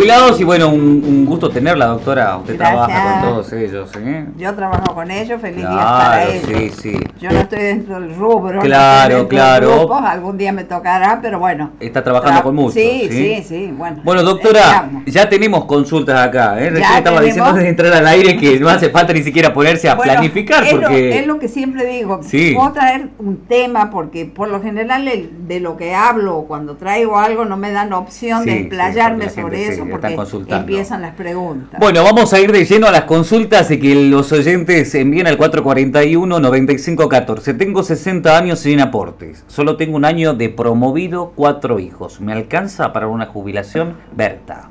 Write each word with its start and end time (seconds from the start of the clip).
jubilados 0.00 0.40
y 0.40 0.44
bueno, 0.44 0.68
un, 0.68 1.26
gusto 1.26 1.50
tenerla, 1.50 1.86
doctora. 1.86 2.36
Usted 2.38 2.56
trabaja 2.56 3.20
con 3.20 3.30
todos 3.30 3.52
ellos. 3.52 3.90
¿eh? 3.98 4.26
Yo 4.36 4.54
trabajo 4.54 4.94
con 4.94 5.10
ellos, 5.10 5.40
feliz 5.40 5.58
día 5.58 5.68
para 5.68 6.24
ellos. 6.28 6.46
Sí, 6.46 6.70
sí. 6.80 6.98
Yo 7.20 7.30
no 7.30 7.40
estoy 7.40 7.60
dentro 7.60 8.00
del 8.00 8.14
rubro. 8.14 8.60
Claro, 8.60 9.28
claro. 9.28 9.94
algún 10.04 10.38
día 10.38 10.52
me 10.52 10.64
tocará, 10.64 11.18
pero 11.20 11.38
bueno. 11.38 11.72
Está 11.80 12.02
trabajando 12.02 12.42
con 12.42 12.54
muchos. 12.54 12.74
Sí, 12.74 13.08
sí, 13.10 13.44
sí, 13.46 13.74
Bueno, 13.76 14.00
bueno 14.04 14.22
doctora, 14.22 14.90
ya 15.06 15.28
tenemos 15.28 15.66
consultas 15.66 16.28
acá. 16.28 16.60
¿eh? 16.60 16.72
Ya 16.78 16.98
estaba 16.98 17.20
diciendo 17.20 17.52
de 17.52 17.68
entrar 17.68 17.92
al 17.92 18.06
aire 18.06 18.36
que 18.36 18.58
no 18.58 18.68
hace 18.68 18.90
falta 18.90 19.12
ni 19.12 19.22
siquiera 19.22 19.52
ponerse 19.52 19.88
a 19.88 19.96
planificar. 19.96 20.64
Es, 20.64 20.72
porque... 20.74 21.10
lo, 21.10 21.14
es 21.16 21.26
lo 21.26 21.38
que 21.38 21.48
siempre 21.48 21.84
digo. 21.84 22.20
Sí. 22.22 22.54
Puedo 22.54 22.72
traer 22.72 23.08
un 23.18 23.38
tema 23.46 23.90
porque 23.90 24.24
por 24.24 24.48
lo 24.48 24.62
general 24.62 25.08
de 25.46 25.60
lo 25.60 25.76
que 25.76 25.94
hablo 25.94 26.44
cuando 26.48 26.76
traigo 26.76 27.18
algo 27.18 27.44
no 27.44 27.56
me 27.56 27.70
dan 27.70 27.92
opción 27.92 28.44
de 28.44 28.60
explayarme 28.60 29.28
sobre 29.28 29.68
eso 29.68 29.84
porque 29.90 30.16
empiezan 30.48 31.02
las 31.02 31.14
preguntas. 31.14 31.78
Bueno, 31.80 32.04
vamos 32.04 32.32
a 32.32 32.40
ir 32.40 32.52
de 32.52 32.64
lleno 32.64 32.86
a 32.86 32.90
las 32.90 33.04
consultas 33.04 33.70
y 33.70 33.78
que 33.78 33.94
los 33.94 34.32
oyentes 34.32 34.94
envíen 34.94 35.26
al 35.26 35.36
441-9514. 35.38 37.56
Tengo 37.56 37.82
60 37.82 38.36
años 38.36 38.60
sin 38.60 38.80
aportes. 38.80 39.44
Solo 39.48 39.76
tengo 39.76 39.96
un 39.96 40.04
año 40.04 40.34
de 40.34 40.48
promovido, 40.48 41.32
cuatro 41.34 41.78
hijos. 41.78 42.20
¿Me 42.20 42.32
alcanza 42.32 42.92
para 42.92 43.08
una 43.08 43.26
jubilación? 43.26 43.96
Berta. 44.14 44.70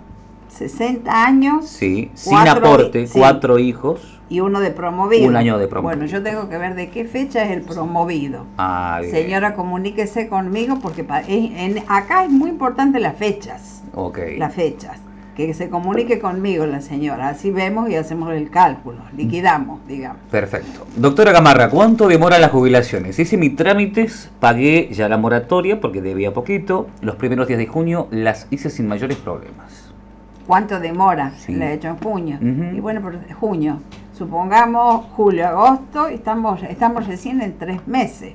60 0.50 1.26
años. 1.26 1.68
Sí, 1.68 2.12
sin 2.16 2.36
aporte, 2.36 3.08
cuatro 3.14 3.60
hijos 3.60 4.20
y 4.30 4.40
uno 4.40 4.60
de 4.60 4.72
promovido. 4.72 5.28
Un 5.28 5.36
año 5.36 5.58
de 5.58 5.68
promovido. 5.68 5.98
Bueno, 5.98 6.12
yo 6.12 6.24
tengo 6.24 6.50
que 6.50 6.58
ver 6.58 6.76
de 6.76 6.90
qué 6.90 7.06
fecha 7.06 7.44
es 7.44 7.52
el 7.52 7.62
promovido. 7.64 8.46
Ah, 8.58 9.02
Señora, 9.10 9.56
comuníquese 9.56 10.30
conmigo 10.30 10.80
porque 10.82 11.06
en, 11.28 11.84
acá 11.88 12.24
es 12.24 12.30
muy 12.30 12.52
importante 12.52 13.00
las 13.00 13.18
fechas. 13.18 13.84
Ok. 13.96 14.20
Las 14.38 14.54
fechas. 14.54 15.00
Que 15.40 15.54
se 15.54 15.70
comunique 15.70 16.20
conmigo 16.20 16.66
la 16.66 16.82
señora. 16.82 17.30
Así 17.30 17.50
vemos 17.50 17.90
y 17.90 17.96
hacemos 17.96 18.34
el 18.34 18.50
cálculo. 18.50 18.98
Liquidamos, 19.16 19.80
digamos. 19.88 20.22
Perfecto. 20.30 20.86
Doctora 20.98 21.32
Gamarra, 21.32 21.70
¿cuánto 21.70 22.10
demora 22.10 22.40
las 22.40 22.52
jubilaciones? 22.52 23.18
Hice 23.18 23.38
mis 23.38 23.56
trámites, 23.56 24.30
pagué 24.42 24.90
ya 24.92 25.08
la 25.08 25.18
moratoria 25.18 25.80
porque 25.80 26.02
debía 26.02 26.34
poquito. 26.34 26.88
Los 27.00 27.16
primeros 27.16 27.48
días 27.48 27.58
de 27.58 27.68
junio 27.68 28.10
las 28.12 28.48
hice 28.50 28.70
sin 28.70 28.90
mayores 28.90 29.16
problemas. 29.16 29.94
¿Cuánto 30.46 30.78
demora? 30.78 31.32
La 31.48 31.72
he 31.72 31.76
hecho 31.76 31.88
en 31.88 31.98
junio. 32.00 32.38
Y 32.76 32.82
bueno, 32.82 33.02
por 33.02 33.18
junio 33.36 33.80
supongamos 34.18 35.06
julio, 35.16 35.48
agosto, 35.48 36.08
estamos, 36.08 36.62
estamos 36.64 37.08
recién 37.08 37.42
en 37.42 37.58
tres 37.58 37.88
meses. 37.88 38.34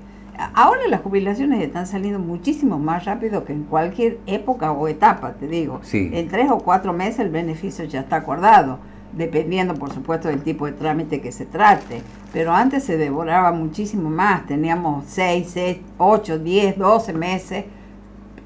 Ahora 0.54 0.82
las 0.88 1.00
jubilaciones 1.02 1.62
están 1.62 1.86
saliendo 1.86 2.18
muchísimo 2.18 2.78
más 2.78 3.04
rápido 3.04 3.44
que 3.44 3.52
en 3.52 3.64
cualquier 3.64 4.18
época 4.26 4.72
o 4.72 4.88
etapa, 4.88 5.34
te 5.34 5.46
digo. 5.46 5.80
En 5.92 6.28
tres 6.28 6.50
o 6.50 6.58
cuatro 6.58 6.92
meses 6.92 7.20
el 7.20 7.30
beneficio 7.30 7.84
ya 7.84 8.00
está 8.00 8.16
acordado, 8.16 8.78
dependiendo 9.12 9.74
por 9.74 9.92
supuesto 9.92 10.28
del 10.28 10.42
tipo 10.42 10.66
de 10.66 10.72
trámite 10.72 11.20
que 11.20 11.30
se 11.30 11.46
trate. 11.46 12.02
Pero 12.32 12.52
antes 12.52 12.82
se 12.82 12.96
devoraba 12.96 13.52
muchísimo 13.52 14.10
más, 14.10 14.46
teníamos 14.46 15.04
seis, 15.06 15.50
seis, 15.52 15.78
ocho, 15.98 16.38
diez, 16.38 16.76
doce 16.76 17.12
meses, 17.12 17.66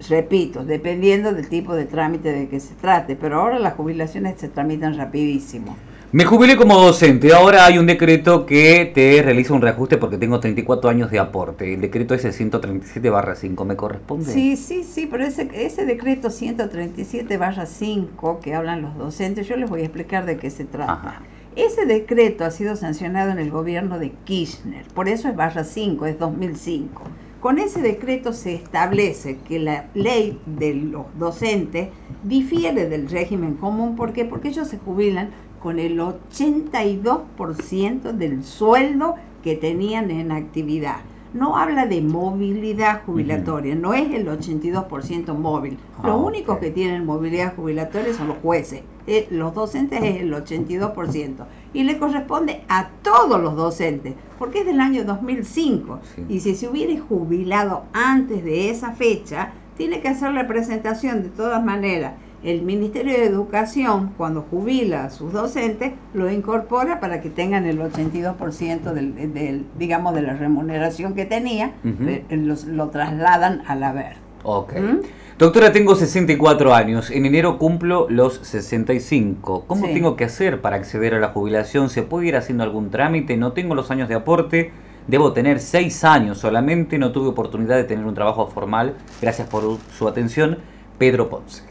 repito, 0.08 0.64
dependiendo 0.64 1.32
del 1.32 1.48
tipo 1.48 1.74
de 1.74 1.86
trámite 1.86 2.32
de 2.32 2.48
que 2.48 2.60
se 2.60 2.74
trate. 2.74 3.16
Pero 3.16 3.40
ahora 3.40 3.58
las 3.58 3.74
jubilaciones 3.74 4.38
se 4.38 4.48
tramitan 4.48 4.96
rapidísimo. 4.96 5.74
Me 6.10 6.24
jubilé 6.24 6.56
como 6.56 6.80
docente. 6.80 7.34
Ahora 7.34 7.66
hay 7.66 7.76
un 7.76 7.84
decreto 7.84 8.46
que 8.46 8.90
te 8.94 9.20
realiza 9.22 9.52
un 9.52 9.60
reajuste 9.60 9.98
porque 9.98 10.16
tengo 10.16 10.40
34 10.40 10.88
años 10.88 11.10
de 11.10 11.18
aporte. 11.18 11.74
El 11.74 11.82
decreto 11.82 12.14
es 12.14 12.24
el 12.24 12.32
137 12.32 13.10
barra 13.10 13.34
5. 13.34 13.62
¿Me 13.66 13.76
corresponde? 13.76 14.32
Sí, 14.32 14.56
sí, 14.56 14.84
sí, 14.84 15.06
pero 15.06 15.26
ese, 15.26 15.50
ese 15.52 15.84
decreto 15.84 16.30
137 16.30 17.36
barra 17.36 17.66
5 17.66 18.40
que 18.40 18.54
hablan 18.54 18.80
los 18.80 18.96
docentes, 18.96 19.46
yo 19.46 19.56
les 19.58 19.68
voy 19.68 19.82
a 19.82 19.84
explicar 19.84 20.24
de 20.24 20.38
qué 20.38 20.48
se 20.48 20.64
trata. 20.64 21.20
Ese 21.56 21.84
decreto 21.84 22.46
ha 22.46 22.52
sido 22.52 22.74
sancionado 22.76 23.30
en 23.30 23.38
el 23.38 23.50
gobierno 23.50 23.98
de 23.98 24.12
Kirchner. 24.24 24.86
Por 24.94 25.10
eso 25.10 25.28
es 25.28 25.36
barra 25.36 25.64
5, 25.64 26.06
es 26.06 26.18
2005. 26.18 27.02
Con 27.40 27.58
ese 27.58 27.82
decreto 27.82 28.32
se 28.32 28.54
establece 28.54 29.38
que 29.46 29.60
la 29.60 29.86
ley 29.94 30.40
de 30.46 30.74
los 30.74 31.06
docentes 31.18 31.88
difiere 32.24 32.88
del 32.88 33.08
régimen 33.08 33.54
común. 33.54 33.94
¿Por 33.94 34.12
qué? 34.12 34.24
Porque 34.24 34.48
ellos 34.48 34.66
se 34.66 34.78
jubilan 34.78 35.30
con 35.62 35.78
el 35.78 35.98
82% 35.98 38.12
del 38.12 38.44
sueldo 38.44 39.14
que 39.42 39.56
tenían 39.56 40.10
en 40.10 40.32
actividad. 40.32 41.00
No 41.34 41.58
habla 41.58 41.86
de 41.86 42.00
movilidad 42.00 43.02
jubilatoria, 43.04 43.74
no 43.74 43.92
es 43.92 44.14
el 44.14 44.26
82% 44.26 45.34
móvil. 45.34 45.76
Los 46.02 46.12
ah, 46.12 46.16
únicos 46.16 46.58
que 46.58 46.70
tienen 46.70 47.04
movilidad 47.04 47.54
jubilatoria 47.54 48.14
son 48.14 48.28
los 48.28 48.38
jueces. 48.38 48.80
Eh, 49.06 49.26
los 49.30 49.54
docentes 49.54 50.02
es 50.02 50.22
el 50.22 50.32
82%. 50.32 51.44
Y 51.74 51.82
le 51.82 51.98
corresponde 51.98 52.62
a 52.68 52.88
todos 53.02 53.38
los 53.40 53.56
docentes, 53.56 54.14
porque 54.38 54.60
es 54.60 54.66
del 54.66 54.80
año 54.80 55.04
2005. 55.04 56.00
Y 56.30 56.40
si 56.40 56.54
se 56.54 56.66
hubiera 56.66 56.98
jubilado 56.98 57.84
antes 57.92 58.42
de 58.42 58.70
esa 58.70 58.92
fecha, 58.92 59.52
tiene 59.76 60.00
que 60.00 60.08
hacer 60.08 60.32
la 60.32 60.46
presentación 60.46 61.22
de 61.22 61.28
todas 61.28 61.62
maneras 61.62 62.14
el 62.42 62.62
Ministerio 62.62 63.14
de 63.14 63.24
Educación, 63.24 64.12
cuando 64.16 64.42
jubila 64.42 65.04
a 65.04 65.10
sus 65.10 65.32
docentes, 65.32 65.92
lo 66.14 66.30
incorpora 66.30 67.00
para 67.00 67.20
que 67.20 67.30
tengan 67.30 67.66
el 67.66 67.80
82% 67.80 68.92
del, 68.92 69.34
del, 69.34 69.66
digamos, 69.78 70.14
de 70.14 70.22
la 70.22 70.34
remuneración 70.34 71.14
que 71.14 71.24
tenía, 71.24 71.72
eh, 71.84 72.24
lo 72.30 72.88
trasladan 72.90 73.62
a 73.66 73.74
la 73.74 73.92
ver. 73.92 74.16
Ok. 74.44 74.74
¿Mm? 74.78 74.98
Doctora, 75.38 75.72
tengo 75.72 75.94
64 75.94 76.74
años. 76.74 77.10
En 77.10 77.24
enero 77.24 77.58
cumplo 77.58 78.06
los 78.10 78.40
65. 78.42 79.64
¿Cómo 79.68 79.86
tengo 79.86 80.16
que 80.16 80.24
hacer 80.24 80.60
para 80.60 80.76
acceder 80.76 81.14
a 81.14 81.20
la 81.20 81.28
jubilación? 81.28 81.90
¿Se 81.90 82.02
puede 82.02 82.26
ir 82.26 82.36
haciendo 82.36 82.64
algún 82.64 82.90
trámite? 82.90 83.36
No 83.36 83.52
tengo 83.52 83.76
los 83.76 83.92
años 83.92 84.08
de 84.08 84.16
aporte. 84.16 84.72
Debo 85.06 85.32
tener 85.32 85.60
6 85.60 86.02
años 86.04 86.38
solamente. 86.38 86.98
No 86.98 87.12
tuve 87.12 87.28
oportunidad 87.28 87.76
de 87.76 87.84
tener 87.84 88.04
un 88.04 88.14
trabajo 88.14 88.48
formal. 88.48 88.96
Gracias 89.22 89.48
por 89.48 89.78
su 89.96 90.08
atención. 90.08 90.58
Pedro 90.98 91.30
Ponce. 91.30 91.67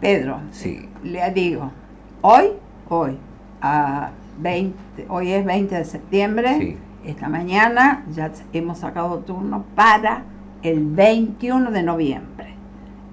Pedro, 0.00 0.40
sí. 0.50 0.88
le 1.02 1.30
digo, 1.32 1.70
hoy, 2.20 2.46
hoy, 2.88 3.16
a 3.60 4.10
20, 4.38 5.06
hoy 5.08 5.32
es 5.32 5.44
20 5.44 5.74
de 5.74 5.84
septiembre, 5.84 6.76
esta 7.04 7.28
mañana 7.28 8.04
ya 8.12 8.30
hemos 8.52 8.78
sacado 8.78 9.18
turno 9.20 9.64
para 9.74 10.24
el 10.62 10.84
21 10.84 11.70
de 11.70 11.82
noviembre. 11.82 12.48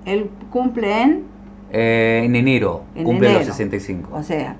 Él 0.05 0.29
cumple 0.49 1.01
en... 1.01 1.23
Eh, 1.71 2.21
en 2.25 2.35
enero, 2.35 2.83
cumple 3.03 3.33
los 3.33 3.45
65. 3.45 4.09
O 4.13 4.23
sea, 4.23 4.55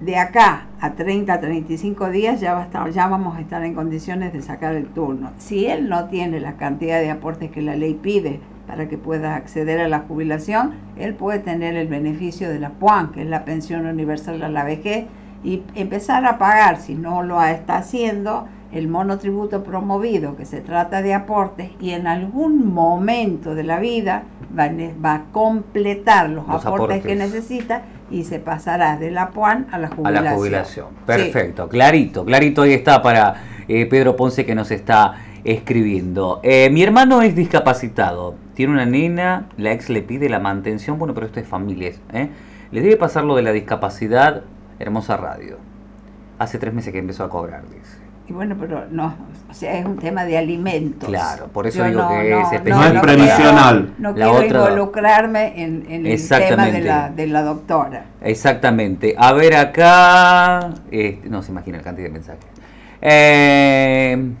de 0.00 0.16
acá 0.16 0.66
a 0.80 0.92
30, 0.92 1.40
35 1.40 2.10
días 2.10 2.40
ya, 2.40 2.54
va 2.54 2.62
a 2.62 2.64
estar, 2.64 2.90
ya 2.90 3.06
vamos 3.06 3.36
a 3.36 3.40
estar 3.40 3.64
en 3.64 3.74
condiciones 3.74 4.32
de 4.32 4.42
sacar 4.42 4.74
el 4.74 4.86
turno. 4.86 5.30
Si 5.38 5.66
él 5.66 5.88
no 5.88 6.06
tiene 6.06 6.40
la 6.40 6.56
cantidad 6.56 7.00
de 7.00 7.10
aportes 7.10 7.50
que 7.50 7.62
la 7.62 7.76
ley 7.76 7.94
pide 7.94 8.40
para 8.66 8.88
que 8.88 8.98
pueda 8.98 9.36
acceder 9.36 9.80
a 9.80 9.88
la 9.88 10.00
jubilación, 10.00 10.72
él 10.96 11.14
puede 11.14 11.38
tener 11.38 11.76
el 11.76 11.88
beneficio 11.88 12.48
de 12.48 12.60
la 12.60 12.70
PUAN, 12.70 13.12
que 13.12 13.22
es 13.22 13.28
la 13.28 13.44
pensión 13.44 13.86
universal 13.86 14.42
a 14.42 14.48
la 14.48 14.64
vejez, 14.64 15.06
y 15.44 15.62
empezar 15.74 16.24
a 16.24 16.38
pagar, 16.38 16.78
si 16.78 16.94
no 16.94 17.22
lo 17.22 17.42
está 17.42 17.78
haciendo, 17.78 18.46
el 18.72 18.88
monotributo 18.88 19.64
promovido, 19.64 20.36
que 20.36 20.46
se 20.46 20.60
trata 20.60 21.02
de 21.02 21.12
aportes, 21.14 21.70
y 21.80 21.90
en 21.90 22.06
algún 22.06 22.72
momento 22.72 23.54
de 23.54 23.64
la 23.64 23.78
vida 23.78 24.22
va, 24.58 25.14
a 25.14 25.22
completar 25.32 26.30
los, 26.30 26.48
aportes, 26.48 27.02
que 27.02 27.16
necesita 27.16 27.82
y 28.10 28.24
se 28.24 28.38
pasará 28.38 28.96
de 28.96 29.10
la 29.10 29.30
PUAN 29.30 29.66
a 29.72 29.78
la 29.78 29.88
jubilación. 29.88 30.26
A 30.26 30.30
la 30.30 30.36
jubilación. 30.36 30.86
Perfecto, 31.06 31.68
clarito, 31.68 32.24
clarito 32.24 32.62
ahí 32.62 32.72
está 32.72 33.02
para 33.02 33.34
eh, 33.68 33.86
Pedro 33.86 34.16
Ponce 34.16 34.44
que 34.44 34.54
nos 34.54 34.70
está 34.70 35.14
escribiendo. 35.44 36.40
Eh, 36.42 36.70
mi 36.70 36.82
hermano 36.82 37.22
es 37.22 37.34
discapacitado, 37.34 38.34
tiene 38.54 38.72
una 38.72 38.86
nena, 38.86 39.46
la 39.56 39.72
ex 39.72 39.88
le 39.88 40.02
pide 40.02 40.28
la 40.28 40.38
mantención, 40.38 40.98
bueno, 40.98 41.14
pero 41.14 41.26
esto 41.26 41.40
es 41.40 41.46
familia. 41.46 41.92
¿eh? 42.12 42.28
Le 42.70 42.80
debe 42.80 42.96
pasar 42.96 43.24
lo 43.24 43.36
de 43.36 43.42
la 43.42 43.52
discapacidad, 43.52 44.42
hermosa 44.78 45.16
radio. 45.16 45.58
Hace 46.38 46.58
tres 46.58 46.72
meses 46.74 46.92
que 46.92 46.98
empezó 46.98 47.24
a 47.24 47.28
cobrar, 47.28 47.62
dice. 47.68 48.02
Y 48.28 48.32
bueno, 48.32 48.56
pero 48.58 48.86
no, 48.90 49.14
o 49.50 49.54
sea, 49.54 49.78
es 49.78 49.84
un 49.84 49.98
tema 49.98 50.24
de 50.24 50.38
alimentos. 50.38 51.08
Claro, 51.08 51.48
por 51.48 51.66
eso 51.66 51.84
digo 51.84 52.08
que 52.08 52.40
es 52.40 52.52
especial. 52.52 52.94
No, 52.94 53.00
es 53.00 53.02
previsional. 53.02 53.94
No 53.98 54.14
quiero 54.14 54.44
involucrarme 54.44 55.62
en, 55.62 56.06
el 56.06 56.28
tema 56.28 56.66
de 56.68 56.80
la, 56.80 57.10
de 57.10 57.26
la, 57.26 57.42
doctora. 57.42 58.04
Exactamente. 58.20 59.14
A 59.18 59.32
ver 59.32 59.56
acá, 59.56 60.70
este, 60.90 61.28
no 61.28 61.42
se 61.42 61.50
imagina 61.50 61.78
el 61.78 61.84
cantidad 61.84 62.06
de 62.06 62.12
mensajes. 62.12 62.46
Eh, 63.00 64.32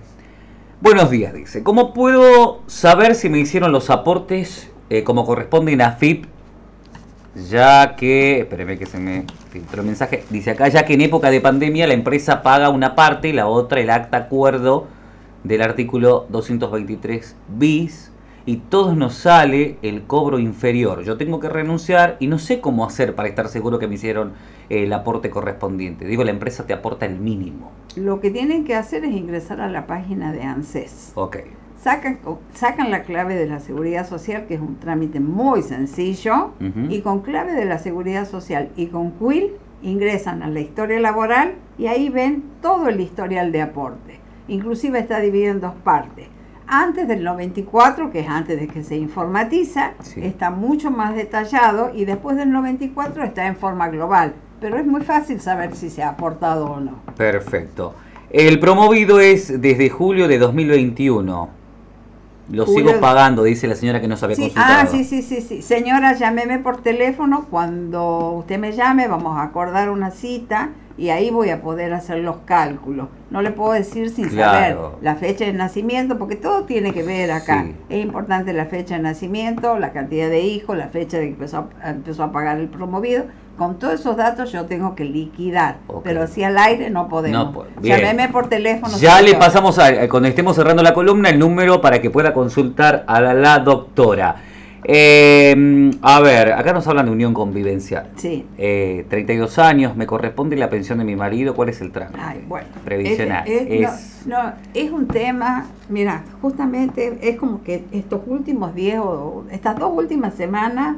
Buenos 0.82 1.12
días, 1.12 1.32
dice. 1.32 1.62
¿Cómo 1.62 1.94
puedo 1.94 2.62
saber 2.66 3.14
si 3.14 3.28
me 3.28 3.38
hicieron 3.38 3.70
los 3.70 3.88
aportes 3.88 4.68
eh, 4.90 5.04
como 5.04 5.24
corresponden 5.24 5.80
a 5.80 5.92
FIP? 5.92 6.24
Ya 7.48 7.94
que, 7.94 8.40
espéreme 8.40 8.76
que 8.76 8.86
se 8.86 8.98
me 8.98 9.24
filtró 9.52 9.82
el 9.82 9.86
mensaje, 9.86 10.24
dice 10.28 10.50
acá, 10.50 10.66
ya 10.66 10.84
que 10.84 10.94
en 10.94 11.02
época 11.02 11.30
de 11.30 11.40
pandemia 11.40 11.86
la 11.86 11.94
empresa 11.94 12.42
paga 12.42 12.68
una 12.68 12.96
parte 12.96 13.28
y 13.28 13.32
la 13.32 13.46
otra 13.46 13.80
el 13.80 13.90
acta 13.90 14.16
acuerdo 14.16 14.88
del 15.44 15.62
artículo 15.62 16.26
223 16.30 17.36
bis 17.46 18.10
y 18.44 18.56
todos 18.56 18.96
nos 18.96 19.14
sale 19.14 19.78
el 19.82 20.02
cobro 20.02 20.40
inferior. 20.40 21.04
Yo 21.04 21.16
tengo 21.16 21.38
que 21.38 21.48
renunciar 21.48 22.16
y 22.18 22.26
no 22.26 22.40
sé 22.40 22.60
cómo 22.60 22.84
hacer 22.84 23.14
para 23.14 23.28
estar 23.28 23.48
seguro 23.48 23.78
que 23.78 23.86
me 23.86 23.94
hicieron 23.94 24.32
el 24.72 24.92
aporte 24.94 25.28
correspondiente. 25.28 26.06
Digo, 26.06 26.24
la 26.24 26.30
empresa 26.30 26.66
te 26.66 26.72
aporta 26.72 27.04
el 27.04 27.18
mínimo. 27.18 27.70
Lo 27.96 28.20
que 28.20 28.30
tienen 28.30 28.64
que 28.64 28.74
hacer 28.74 29.04
es 29.04 29.12
ingresar 29.14 29.60
a 29.60 29.68
la 29.68 29.86
página 29.86 30.32
de 30.32 30.42
ANSES. 30.42 31.12
Ok. 31.14 31.36
Sacan, 31.78 32.20
sacan 32.54 32.90
la 32.90 33.02
clave 33.02 33.34
de 33.34 33.46
la 33.46 33.58
seguridad 33.60 34.08
social, 34.08 34.46
que 34.46 34.54
es 34.54 34.60
un 34.60 34.78
trámite 34.78 35.20
muy 35.20 35.62
sencillo, 35.62 36.52
y 36.88 37.00
con 37.00 37.20
clave 37.20 37.52
de 37.52 37.64
la 37.64 37.78
seguridad 37.78 38.26
social 38.26 38.70
y 38.76 38.86
con 38.86 39.10
Quill 39.18 39.50
ingresan 39.82 40.42
a 40.44 40.48
la 40.48 40.60
historia 40.60 41.00
laboral 41.00 41.54
y 41.76 41.88
ahí 41.88 42.08
ven 42.08 42.44
todo 42.62 42.88
el 42.88 43.00
historial 43.00 43.50
de 43.52 43.62
aporte. 43.62 44.20
Inclusive 44.48 45.00
está 45.00 45.18
dividido 45.18 45.50
en 45.52 45.60
dos 45.60 45.74
partes. 45.82 46.28
Antes 46.68 47.08
del 47.08 47.24
94, 47.24 48.10
que 48.10 48.20
es 48.20 48.28
antes 48.28 48.58
de 48.60 48.68
que 48.68 48.84
se 48.84 48.96
informatiza, 48.96 49.92
Sí. 50.00 50.24
está 50.24 50.50
mucho 50.50 50.90
más 50.92 51.14
detallado 51.16 51.90
y 51.92 52.04
después 52.04 52.36
del 52.36 52.52
94 52.52 53.24
está 53.24 53.46
en 53.48 53.56
forma 53.56 53.88
global. 53.88 54.34
Pero 54.62 54.78
es 54.78 54.86
muy 54.86 55.02
fácil 55.02 55.40
saber 55.40 55.74
si 55.76 55.90
se 55.90 56.02
ha 56.02 56.10
aportado 56.10 56.64
o 56.66 56.80
no. 56.80 56.92
Perfecto. 57.16 57.94
El 58.30 58.58
promovido 58.60 59.20
es 59.20 59.60
desde 59.60 59.90
julio 59.90 60.28
de 60.28 60.38
2021. 60.38 61.48
Lo 62.50 62.66
Julio- 62.66 62.88
sigo 62.90 63.00
pagando, 63.00 63.42
dice 63.44 63.66
la 63.66 63.74
señora 63.74 64.00
que 64.00 64.08
nos 64.08 64.22
había 64.22 64.36
Sí, 64.36 64.42
consultado. 64.42 64.80
ah, 64.82 64.86
sí, 64.86 65.04
sí, 65.04 65.22
sí, 65.22 65.40
sí. 65.40 65.62
Señora, 65.62 66.14
llámeme 66.14 66.58
por 66.58 66.78
teléfono. 66.80 67.46
Cuando 67.50 68.30
usted 68.38 68.58
me 68.58 68.72
llame, 68.72 69.06
vamos 69.08 69.36
a 69.38 69.42
acordar 69.42 69.90
una 69.90 70.10
cita 70.10 70.70
y 71.02 71.10
ahí 71.10 71.30
voy 71.30 71.50
a 71.50 71.60
poder 71.60 71.92
hacer 71.94 72.18
los 72.18 72.36
cálculos. 72.44 73.08
No 73.32 73.42
le 73.42 73.50
puedo 73.50 73.72
decir 73.72 74.08
sin 74.10 74.28
Claro. 74.28 74.52
saber 74.52 75.02
la 75.02 75.16
fecha 75.16 75.44
de 75.44 75.52
nacimiento, 75.52 76.16
porque 76.16 76.36
todo 76.36 76.62
tiene 76.62 76.92
que 76.92 77.02
ver 77.02 77.32
acá. 77.32 77.64
Sí. 77.64 77.74
Es 77.88 78.04
importante 78.04 78.52
la 78.52 78.66
fecha 78.66 78.94
de 78.94 79.02
nacimiento, 79.02 79.80
la 79.80 79.90
cantidad 79.90 80.30
de 80.30 80.42
hijos, 80.42 80.76
la 80.76 80.86
fecha 80.86 81.16
de 81.18 81.24
que 81.24 81.30
empezó 81.30 81.68
a, 81.82 81.90
empezó 81.90 82.22
a 82.22 82.30
pagar 82.30 82.58
el 82.58 82.68
promovido. 82.68 83.24
Con 83.58 83.80
todos 83.80 83.94
esos 83.98 84.16
datos 84.16 84.52
yo 84.52 84.66
tengo 84.66 84.94
que 84.94 85.04
liquidar, 85.04 85.78
pero 86.04 86.28
si 86.28 86.44
al 86.44 86.56
aire 86.56 86.88
no 86.88 87.08
podemos. 87.08 87.52
No. 87.52 87.64
Llámeme 87.82 88.28
por 88.28 88.48
teléfono. 88.48 88.96
Ya 88.98 89.20
le 89.22 89.34
pasamos, 89.34 89.80
a, 89.80 90.08
cuando 90.08 90.28
estemos 90.28 90.54
cerrando 90.54 90.84
la 90.84 90.94
columna, 90.94 91.30
el 91.30 91.38
número 91.40 91.80
para 91.80 92.00
que 92.00 92.10
pueda 92.10 92.32
consultar 92.32 93.02
a 93.08 93.20
la, 93.20 93.34
la 93.34 93.58
doctora. 93.58 94.36
Eh, 94.84 95.90
a 96.02 96.20
ver, 96.20 96.52
acá 96.52 96.72
nos 96.72 96.86
hablan 96.88 97.06
de 97.06 97.12
unión 97.12 97.34
convivencial. 97.34 98.10
Sí. 98.16 98.44
Eh, 98.58 99.06
32 99.08 99.58
años, 99.58 99.96
me 99.96 100.06
corresponde 100.06 100.56
la 100.56 100.68
pensión 100.70 100.98
de 100.98 101.04
mi 101.04 101.14
marido, 101.16 101.54
¿cuál 101.54 101.68
es 101.68 101.80
el 101.80 101.92
trámite? 101.92 102.18
Ay, 102.20 102.44
bueno. 102.48 102.66
Previsional. 102.84 103.46
Es, 103.46 103.62
es- 103.68 103.80
no, 103.80 103.88
Es- 103.88 104.26
no, 104.26 104.52
es 104.74 104.90
un 104.90 105.06
tema, 105.06 105.66
mira, 105.88 106.24
justamente 106.40 107.18
es 107.22 107.36
como 107.36 107.62
que 107.62 107.84
estos 107.92 108.20
últimos 108.26 108.74
10 108.74 108.98
o 108.98 109.44
estas 109.50 109.78
dos 109.78 109.92
últimas 109.94 110.34
semanas 110.34 110.96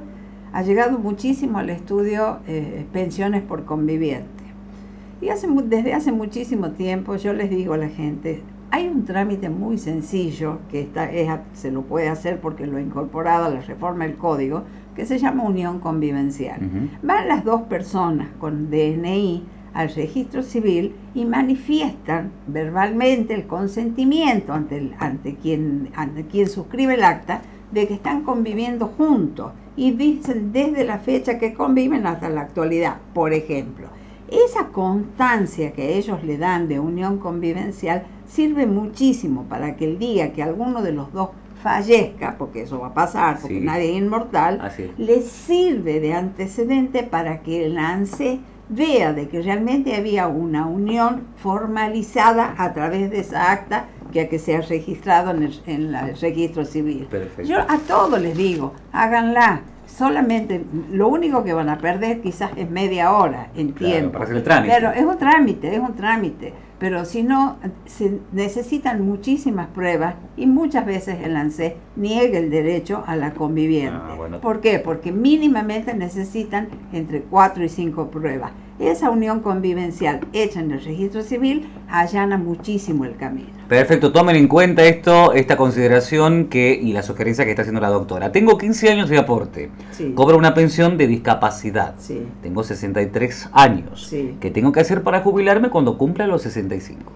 ha 0.53 0.63
llegado 0.63 0.99
muchísimo 0.99 1.59
al 1.59 1.69
estudio 1.71 2.39
eh, 2.47 2.87
pensiones 2.93 3.43
por 3.43 3.65
conviviente. 3.65 4.29
Y 5.21 5.29
hace, 5.31 5.47
desde 5.65 5.95
hace 5.95 6.13
muchísimo 6.13 6.71
tiempo 6.73 7.17
yo 7.17 7.33
les 7.33 7.51
digo 7.51 7.75
a 7.75 7.79
la 7.79 7.89
gente, 7.89 8.43
hay 8.75 8.89
un 8.89 9.05
trámite 9.05 9.49
muy 9.51 9.79
sencillo 9.79 10.59
que 10.71 10.81
está, 10.81 11.11
es 11.13 11.29
se 11.53 11.71
lo 11.71 11.83
puede 11.83 12.09
hacer 12.09 12.41
porque 12.41 12.67
lo 12.67 12.79
ha 12.79 12.81
incorporado 12.81 13.45
a 13.45 13.49
la 13.51 13.61
reforma 13.61 14.05
del 14.05 14.17
código, 14.17 14.65
que 14.97 15.07
se 15.07 15.19
llama 15.19 15.45
unión 15.45 15.79
convivencial. 15.79 16.61
Van 17.03 17.29
las 17.29 17.45
dos 17.45 17.63
personas 17.63 18.29
con 18.41 18.71
DNI 18.71 19.45
al 19.75 19.91
registro 19.95 20.43
civil 20.43 20.93
y 21.15 21.25
manifiestan 21.25 22.31
verbalmente 22.49 23.35
el 23.35 23.47
consentimiento 23.47 24.53
ante, 24.53 24.79
el- 24.79 24.95
ante, 24.99 25.37
quien, 25.37 25.91
ante 25.95 26.25
quien 26.27 26.49
suscribe 26.49 26.95
el 26.95 27.05
acta 27.05 27.43
de 27.73 27.87
que 27.87 27.95
están 27.95 28.23
conviviendo 28.23 28.87
juntos 28.87 29.53
y 29.77 29.93
dicen 29.93 30.53
desde 30.53 30.85
la 30.85 30.99
fecha 30.99 31.39
que 31.39 31.55
conviven 31.55 32.07
hasta 32.07 32.29
la 32.29 32.41
actualidad, 32.43 32.97
por 33.15 33.33
ejemplo. 33.33 33.87
Esa 34.45 34.69
constancia 34.69 35.73
que 35.73 35.97
ellos 35.97 36.23
le 36.25 36.39
dan 36.39 36.69
de 36.69 36.81
unión 36.81 37.19
convivencial 37.19 38.05
sirve 38.27 38.67
muchísimo 38.67 39.45
para 39.45 39.77
que 39.77 39.85
el 39.85 39.99
día 39.99 40.33
que 40.33 40.43
alguno 40.43 40.83
de 40.83 40.93
los 40.93 41.13
dos 41.13 41.31
fallezca, 41.63 42.37
porque 42.39 42.63
eso 42.63 42.81
va 42.81 42.89
a 42.89 42.95
pasar, 42.95 43.39
porque 43.41 43.59
Sí. 43.61 43.65
nadie 43.65 43.93
es 43.97 44.03
inmortal, 44.03 44.61
le 44.99 45.23
sirve 45.23 46.01
de 46.01 46.13
antecedente 46.15 47.03
para 47.05 47.41
que 47.43 47.65
el 47.67 47.79
ANSE 47.79 48.41
vea 48.69 49.13
de 49.13 49.29
que 49.29 49.41
realmente 49.43 49.95
había 49.95 50.27
una 50.27 50.67
unión 50.67 51.23
formalizada 51.37 52.55
a 52.59 52.73
través 52.73 53.11
de 53.11 53.21
esa 53.21 53.51
acta 53.53 53.87
que, 54.13 54.29
que 54.29 54.39
se 54.39 54.57
ha 54.57 54.61
registrado 54.61 55.31
en 55.31 55.43
el, 55.45 55.61
en 55.67 55.95
el 55.95 56.17
registro 56.19 56.65
civil. 56.65 57.07
Perfecto. 57.11 57.43
Yo 57.51 57.59
a 57.61 57.79
todos 57.87 58.21
les 58.21 58.37
digo, 58.37 58.73
háganla. 58.93 59.63
Solamente 59.97 60.65
lo 60.91 61.07
único 61.09 61.45
que 61.45 61.53
van 61.53 61.69
a 61.69 61.79
perder 61.79 62.21
quizás 62.21 62.51
es 62.57 62.69
media 62.69 63.13
hora 63.13 63.49
en 63.55 63.69
Claro, 63.73 63.93
tiempo. 63.95 64.13
para 64.13 64.25
hacer 64.25 64.37
el 64.39 64.43
trámite. 64.43 64.75
Pero 64.75 64.91
es 64.93 65.05
un 65.05 65.19
trámite, 65.19 65.75
es 65.75 65.81
un 65.81 65.95
trámite. 65.95 66.53
Pero 66.81 67.05
si 67.05 67.23
no, 67.23 67.57
se 67.87 68.19
necesitan 68.33 69.07
muchísimas 69.07 69.69
pruebas 69.69 70.17
y 70.37 70.47
muchas 70.47 70.85
veces 70.85 71.19
el 71.23 71.37
ANSE 71.37 71.77
niega 71.95 72.39
el 72.39 72.51
derecho 72.51 73.05
a 73.07 73.15
la 73.15 73.33
conviviente. 73.33 73.97
Ah, 74.03 74.15
bueno. 74.17 74.41
¿Por 74.41 74.61
qué? 74.61 74.81
Porque 74.81 75.13
mínimamente 75.13 75.95
necesitan 75.95 76.69
entre 76.93 77.21
cuatro 77.23 77.63
y 77.63 77.69
cinco 77.69 78.11
pruebas. 78.11 78.51
Esa 78.79 79.09
unión 79.11 79.41
convivencial 79.41 80.21
hecha 80.33 80.59
en 80.61 80.73
el 80.73 80.83
registro 80.85 81.23
civil 81.23 81.69
allana 81.89 82.37
muchísimo 82.39 83.05
el 83.05 83.17
camino. 83.17 83.49
Perfecto, 83.69 84.11
tomen 84.13 84.35
en 84.37 84.49
cuenta 84.49 84.83
esto, 84.85 85.33
esta 85.33 85.57
consideración 85.57 86.47
que 86.47 86.75
y 86.75 86.93
la 86.93 87.03
sugerencia 87.05 87.45
que 87.45 87.51
está 87.51 87.63
haciendo 87.63 87.81
la 87.81 87.89
doctora. 87.89 88.33
Tengo 88.33 88.59
15 88.59 88.91
años 88.91 89.09
de 89.09 89.19
aporte, 89.19 89.71
Sí. 89.93 90.13
cobro 90.15 90.37
una 90.37 90.55
pensión 90.55 90.99
de 90.99 91.07
discapacidad. 91.07 91.95
Sí. 91.99 92.27
Tengo 92.43 92.65
63 92.65 93.49
años. 93.53 94.07
Sí. 94.09 94.37
¿Qué 94.41 94.51
tengo 94.51 94.73
que 94.73 94.81
hacer 94.81 95.03
para 95.03 95.21
jubilarme 95.21 95.71
cuando 95.71 95.97
cumpla 95.97 96.27
los 96.27 96.43
65? 96.43 97.13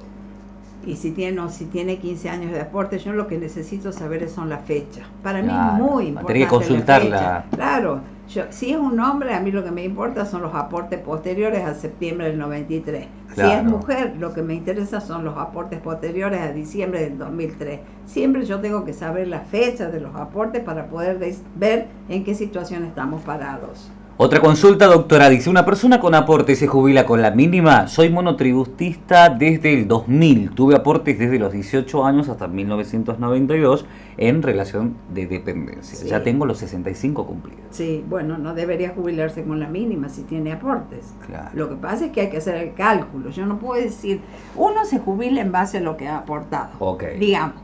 Y 0.87 0.97
si 0.97 1.11
tiene, 1.11 1.41
o 1.41 1.51
si 1.51 1.67
tiene 1.67 1.99
15 1.99 2.31
años 2.31 2.53
de 2.53 2.61
aporte, 2.61 2.99
yo 2.99 3.13
lo 3.13 3.27
que 3.27 3.37
necesito 3.37 3.93
saber 3.93 4.27
son 4.31 4.49
las 4.49 4.65
fechas. 4.65 5.07
Para 5.23 5.43
mí 5.43 5.49
es 5.51 5.75
muy 5.83 6.07
importante. 6.07 6.33
tener 6.33 6.49
que 6.49 6.55
consultarla. 6.55 7.11
la 7.11 7.19
fecha. 7.43 7.45
Claro, 7.57 8.01
yo, 8.29 8.45
si 8.51 8.73
es 8.73 8.79
un 8.79 9.01
hombre, 9.01 9.35
a 9.35 9.41
mí 9.41 9.51
lo 9.51 9.65
que 9.65 9.71
me 9.71 9.85
importa 9.85 10.27
son 10.27 10.43
los 10.43 10.55
aportes 10.55 11.01
posteriores 11.01 11.65
a 11.65 11.75
septiembre 11.75 12.29
del 12.29 12.39
93. 12.39 13.07
Si 13.35 13.41
es 13.41 13.47
Claro. 13.47 13.65
mujer, 13.65 14.17
lo 14.19 14.35
que 14.35 14.43
me 14.43 14.55
interesa 14.55 15.01
son 15.01 15.25
los 15.25 15.37
aportes 15.39 15.81
posteriores 15.81 16.41
a 16.41 16.53
diciembre 16.53 17.01
del 17.01 17.19
2003. 17.19 17.81
Siempre 18.07 18.45
yo 18.45 18.61
tengo 18.61 18.85
que 18.85 18.93
saber 18.93 19.29
la 19.29 19.41
fecha 19.41 19.89
de 19.89 20.01
los 20.01 20.15
aportes 20.15 20.63
para 20.63 20.87
poder 20.87 21.19
ver 21.57 21.87
en 22.09 22.25
qué 22.25 22.35
situación 22.35 22.85
estamos 22.85 23.23
parados. 23.23 23.91
Otra 24.21 24.41
consulta, 24.41 24.87
doctora. 24.89 25.29
Dice, 25.29 25.49
una 25.49 25.65
persona 25.65 26.01
con 26.01 26.13
aporte 26.13 26.57
se 26.57 26.67
jubila 26.67 27.07
con 27.07 27.23
la 27.23 27.31
mínima. 27.31 27.87
Soy 27.87 28.11
monotributista 28.11 29.29
desde 29.29 29.73
el 29.73 29.87
2000. 29.87 30.51
Tuve 30.57 30.75
aportes 30.75 31.21
desde 31.21 31.39
los 31.39 31.53
18 31.53 32.05
años 32.05 32.29
hasta 32.29 32.49
1992 32.49 33.87
en 34.17 34.43
relación 34.43 34.97
de 35.15 35.29
dependencia. 35.29 35.97
Sí. 35.97 36.09
Ya 36.09 36.25
tengo 36.25 36.47
los 36.47 36.59
65 36.59 37.27
cumplidos. 37.27 37.61
Sí, 37.71 38.05
bueno, 38.09 38.39
no 38.39 38.55
debería 38.55 38.89
jubilarse 38.89 39.45
con 39.45 39.61
la 39.61 39.69
mínima 39.69 40.09
si 40.09 40.25
tiene 40.25 40.51
aportes. 40.51 41.15
Claro. 41.25 41.51
Lo 41.55 41.69
que 41.69 41.77
pasa 41.77 42.07
es 42.07 42.11
que 42.11 42.23
hay 42.23 42.31
que 42.31 42.39
hacer 42.39 42.57
el 42.57 42.75
cálculo. 42.75 43.31
Yo 43.31 43.47
no 43.47 43.61
puedo 43.61 43.81
decir, 43.81 44.21
uno 44.57 44.85
se 44.85 44.99
jubila 44.99 45.41
en 45.41 45.53
base 45.53 45.79
a 45.79 45.81
lo 45.81 45.97
que 45.97 46.09
ha 46.09 46.19
aportado. 46.19 46.71
Ok. 46.81 47.05
Digamos, 47.21 47.55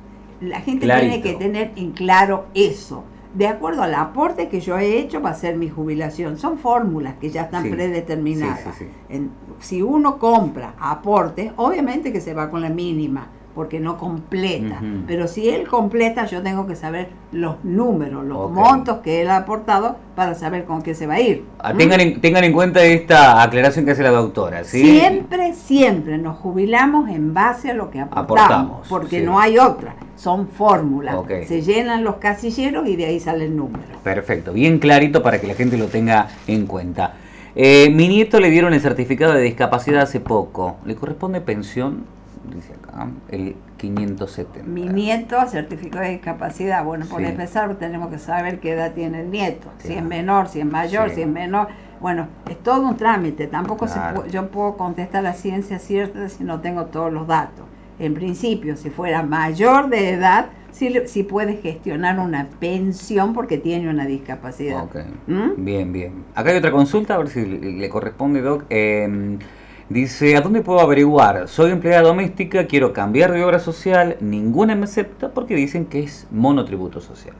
la 0.40 0.60
gente 0.60 0.86
Clarito. 0.86 1.14
tiene 1.14 1.20
que 1.20 1.34
tener 1.34 1.72
en 1.74 1.90
claro 1.90 2.46
eso. 2.54 3.02
De 3.34 3.48
acuerdo 3.48 3.82
al 3.82 3.94
aporte 3.94 4.48
que 4.48 4.60
yo 4.60 4.78
he 4.78 4.96
hecho 4.98 5.20
va 5.20 5.30
a 5.30 5.34
ser 5.34 5.56
mi 5.56 5.68
jubilación. 5.68 6.38
Son 6.38 6.56
fórmulas 6.56 7.14
que 7.20 7.30
ya 7.30 7.42
están 7.42 7.64
Sí. 7.64 7.70
predeterminadas. 7.70 8.60
Sí, 8.60 8.70
sí, 8.78 8.84
sí. 8.84 8.90
En- 9.08 9.30
si 9.58 9.82
uno 9.82 10.18
compra 10.18 10.74
aportes, 10.78 11.52
obviamente 11.56 12.12
que 12.12 12.20
se 12.20 12.32
va 12.32 12.48
con 12.50 12.62
la 12.62 12.70
mínima, 12.70 13.26
porque 13.54 13.78
no 13.78 13.98
completa. 13.98 14.80
Pero 15.06 15.28
si 15.28 15.48
él 15.48 15.68
completa, 15.68 16.26
yo 16.26 16.42
tengo 16.42 16.66
que 16.66 16.74
saber 16.74 17.08
los 17.30 17.64
números, 17.64 18.24
los 18.24 18.50
montos 18.50 18.98
que 18.98 19.22
él 19.22 19.30
ha 19.30 19.38
aportado 19.38 19.96
para 20.16 20.34
saber 20.34 20.64
con 20.64 20.82
qué 20.82 20.94
se 20.94 21.06
va 21.06 21.14
a 21.14 21.20
ir. 21.20 21.44
Ah, 21.60 21.72
tengan, 21.72 22.00
en, 22.00 22.20
tengan 22.20 22.42
en 22.44 22.52
cuenta 22.52 22.82
esta 22.82 23.42
aclaración 23.42 23.84
que 23.84 23.92
hace 23.92 24.02
la 24.02 24.10
doctora. 24.10 24.64
¿sí? 24.64 24.98
Siempre, 24.98 25.54
siempre 25.54 26.18
nos 26.18 26.36
jubilamos 26.38 27.08
en 27.10 27.32
base 27.32 27.70
a 27.70 27.74
lo 27.74 27.90
que 27.90 28.00
aportamos, 28.00 28.24
Aportamos, 28.24 28.88
porque 28.88 29.20
sí. 29.20 29.24
no 29.24 29.38
hay 29.38 29.58
otra, 29.58 29.94
son 30.16 30.48
fórmulas. 30.48 31.16
Se 31.46 31.62
llenan 31.62 32.02
los 32.02 32.16
casilleros 32.16 32.88
y 32.88 32.96
de 32.96 33.06
ahí 33.06 33.20
sale 33.20 33.44
el 33.44 33.56
número. 33.56 33.84
Perfecto, 34.02 34.52
bien 34.52 34.78
clarito 34.78 35.22
para 35.22 35.40
que 35.40 35.46
la 35.46 35.54
gente 35.54 35.76
lo 35.76 35.86
tenga 35.86 36.28
en 36.46 36.66
cuenta. 36.66 37.14
Eh, 37.56 37.88
mi 37.90 38.08
nieto 38.08 38.40
le 38.40 38.50
dieron 38.50 38.74
el 38.74 38.80
certificado 38.80 39.32
de 39.32 39.42
discapacidad 39.42 40.02
hace 40.02 40.18
poco. 40.18 40.76
¿Le 40.84 40.96
corresponde 40.96 41.40
pensión? 41.40 42.04
Dice 42.52 42.74
acá, 42.74 43.08
el 43.30 43.56
570. 43.78 44.68
Mi 44.68 44.82
nieto 44.86 45.36
certificado 45.46 46.04
de 46.04 46.10
discapacidad, 46.10 46.84
bueno, 46.84 47.06
por 47.06 47.20
Sí. 47.20 47.26
empezar 47.26 47.74
tenemos 47.76 48.08
que 48.10 48.18
saber 48.18 48.60
qué 48.60 48.72
edad 48.72 48.92
tiene 48.92 49.20
el 49.22 49.30
nieto, 49.30 49.68
si 49.78 49.94
es 49.94 50.02
menor, 50.04 50.48
si 50.48 50.60
es 50.60 50.66
mayor, 50.66 51.08
Sí. 51.10 51.16
si 51.16 51.22
es 51.22 51.28
menor. 51.28 51.68
Bueno, 52.00 52.28
es 52.50 52.58
todo 52.62 52.86
un 52.86 52.96
trámite, 52.96 53.46
tampoco 53.46 53.86
se 53.88 53.94
Claro. 53.94 54.24
pu- 54.24 54.28
yo 54.30 54.48
puedo 54.50 54.76
contestar 54.76 55.22
la 55.22 55.32
ciencia 55.32 55.78
cierta 55.78 56.28
si 56.28 56.44
no 56.44 56.60
tengo 56.60 56.86
todos 56.86 57.10
los 57.12 57.26
datos. 57.26 57.64
En 57.98 58.12
principio, 58.12 58.76
si 58.76 58.90
fuera 58.90 59.22
mayor 59.22 59.88
de 59.88 60.10
edad, 60.10 60.46
si, 60.72 60.92
si 61.06 61.22
puede 61.22 61.56
gestionar 61.58 62.18
una 62.18 62.48
pensión 62.58 63.32
porque 63.32 63.56
tiene 63.56 63.88
una 63.88 64.04
discapacidad. 64.04 64.82
Ok. 64.82 64.96
¿Mm? 65.28 65.64
Bien, 65.64 65.92
bien. 65.92 66.24
Acá 66.34 66.50
hay 66.50 66.56
otra 66.58 66.72
consulta, 66.72 67.14
a 67.14 67.18
ver 67.18 67.28
si 67.28 67.46
le, 67.46 67.72
le 67.72 67.88
corresponde, 67.88 68.42
Doc. 68.42 68.64
Eh, 68.68 69.38
dice, 69.88 70.36
¿a 70.36 70.40
dónde 70.40 70.62
puedo 70.62 70.80
averiguar? 70.80 71.48
Soy 71.48 71.70
empleada 71.70 72.02
doméstica, 72.02 72.66
quiero 72.66 72.92
cambiar 72.92 73.32
de 73.32 73.44
obra 73.44 73.58
social, 73.58 74.16
ninguna 74.20 74.74
me 74.74 74.84
acepta 74.84 75.30
porque 75.30 75.54
dicen 75.54 75.86
que 75.86 76.00
es 76.02 76.26
monotributo 76.30 77.00
social. 77.00 77.34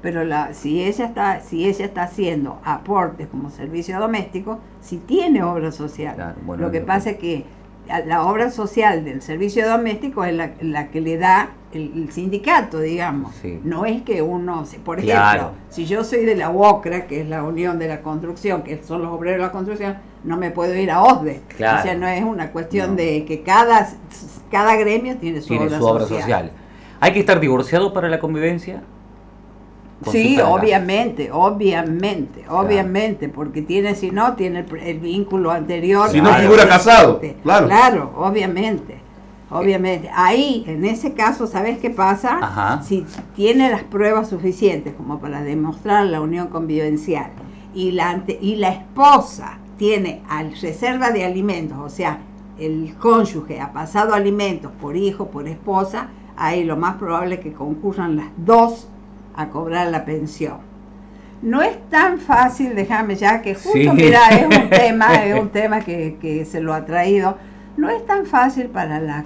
Pero 0.00 0.24
la, 0.24 0.54
si 0.54 0.84
ella 0.84 1.06
está, 1.06 1.40
si 1.40 1.66
ella 1.68 1.84
está 1.84 2.04
haciendo 2.04 2.60
aportes 2.64 3.26
como 3.26 3.50
servicio 3.50 3.98
doméstico, 3.98 4.60
si 4.80 4.98
tiene 4.98 5.42
obra 5.42 5.72
social. 5.72 6.14
Claro, 6.14 6.34
bueno, 6.44 6.62
lo 6.64 6.70
que 6.70 6.80
pasa 6.80 7.10
es 7.10 7.16
que 7.18 7.44
la 8.06 8.22
obra 8.24 8.50
social 8.50 9.04
del 9.04 9.22
servicio 9.22 9.68
doméstico 9.68 10.22
es 10.24 10.34
la, 10.34 10.52
la 10.60 10.88
que 10.88 11.00
le 11.00 11.16
da 11.16 11.50
el, 11.72 11.90
el 11.96 12.12
sindicato, 12.12 12.78
digamos. 12.78 13.34
Sí. 13.42 13.58
No 13.64 13.86
es 13.86 14.02
que 14.02 14.22
uno, 14.22 14.64
por 14.84 15.00
Claro. 15.00 15.38
ejemplo, 15.40 15.58
si 15.68 15.84
yo 15.86 16.04
soy 16.04 16.24
de 16.24 16.36
la 16.36 16.50
UOCRA, 16.50 17.06
que 17.06 17.22
es 17.22 17.28
la 17.28 17.42
Unión 17.42 17.78
de 17.80 17.88
la 17.88 18.00
Construcción, 18.02 18.62
que 18.62 18.80
son 18.84 19.02
los 19.02 19.10
obreros 19.10 19.38
de 19.40 19.46
la 19.46 19.52
construcción, 19.52 19.96
no 20.24 20.36
me 20.36 20.50
puedo 20.50 20.74
ir 20.74 20.90
a 20.90 21.02
OSDE. 21.02 21.40
Claro. 21.56 21.80
O 21.80 21.82
sea, 21.82 21.94
no 21.94 22.06
es 22.08 22.22
una 22.24 22.50
cuestión 22.50 22.90
No. 22.90 22.96
de 22.96 23.24
que 23.24 23.42
cada, 23.42 23.88
cada 24.50 24.76
gremio 24.76 25.16
tiene 25.16 25.40
su, 25.40 25.48
Tiene 25.48 25.66
obra, 25.66 25.78
su 25.78 25.86
obra 25.86 26.00
social. 26.02 26.20
social. 26.22 26.52
¿Hay 27.00 27.12
que 27.12 27.20
estar 27.20 27.38
divorciado 27.40 27.92
para 27.92 28.08
la 28.08 28.18
convivencia? 28.18 28.82
Sí, 30.12 30.38
obviamente, 30.40 31.30
obviamente, 31.32 32.44
obviamente, 32.48 33.28
porque 33.28 33.62
tiene, 33.62 33.96
si 33.96 34.12
no, 34.12 34.34
tiene 34.34 34.60
el, 34.60 34.76
el 34.78 34.98
vínculo 35.00 35.50
anterior. 35.50 36.08
Si 36.08 36.18
no 36.20 36.28
Claro, 36.28 36.42
figura 36.42 36.68
casado, 36.68 37.16
existe. 37.16 37.42
claro. 37.42 37.66
Claro, 37.66 38.12
obviamente, 38.16 38.96
obviamente. 39.50 40.08
Ahí, 40.14 40.62
en 40.68 40.84
ese 40.84 41.14
caso, 41.14 41.48
¿sabes 41.48 41.78
qué 41.78 41.90
pasa? 41.90 42.38
Ajá. 42.40 42.82
Si 42.82 43.04
tiene 43.34 43.70
las 43.70 43.82
pruebas 43.82 44.28
suficientes 44.28 44.94
como 44.94 45.18
para 45.18 45.42
demostrar 45.42 46.06
la 46.06 46.20
unión 46.20 46.46
convivencial 46.46 47.30
y 47.74 47.90
la, 47.90 48.10
ante- 48.10 48.38
y 48.40 48.54
la 48.54 48.68
esposa 48.68 49.58
tiene 49.78 50.20
al 50.28 50.52
reserva 50.60 51.10
de 51.10 51.24
alimentos, 51.24 51.78
o 51.78 51.88
sea, 51.88 52.18
el 52.58 52.94
cónyuge 52.98 53.60
ha 53.60 53.72
pasado 53.72 54.12
alimentos 54.14 54.72
por 54.80 54.96
hijo, 54.96 55.28
por 55.28 55.46
esposa, 55.48 56.08
ahí 56.36 56.64
lo 56.64 56.76
más 56.76 56.96
probable 56.96 57.36
es 57.36 57.40
que 57.40 57.52
concurran 57.52 58.16
las 58.16 58.28
dos 58.36 58.88
a 59.36 59.48
cobrar 59.48 59.86
la 59.88 60.04
pensión. 60.04 60.56
No 61.40 61.62
es 61.62 61.78
tan 61.88 62.18
fácil, 62.18 62.74
déjame 62.74 63.14
ya 63.14 63.40
que 63.42 63.54
justo, 63.54 63.70
Sí. 63.72 63.88
mira, 63.94 64.28
es 64.30 64.44
un 64.44 64.68
tema, 64.70 65.24
es 65.24 65.40
un 65.40 65.50
tema 65.50 65.80
que, 65.80 66.16
que 66.20 66.44
se 66.44 66.60
lo 66.60 66.74
ha 66.74 66.84
traído. 66.84 67.36
No 67.76 67.88
es 67.90 68.04
tan 68.06 68.26
fácil 68.26 68.66
para 68.66 68.98
la 68.98 69.24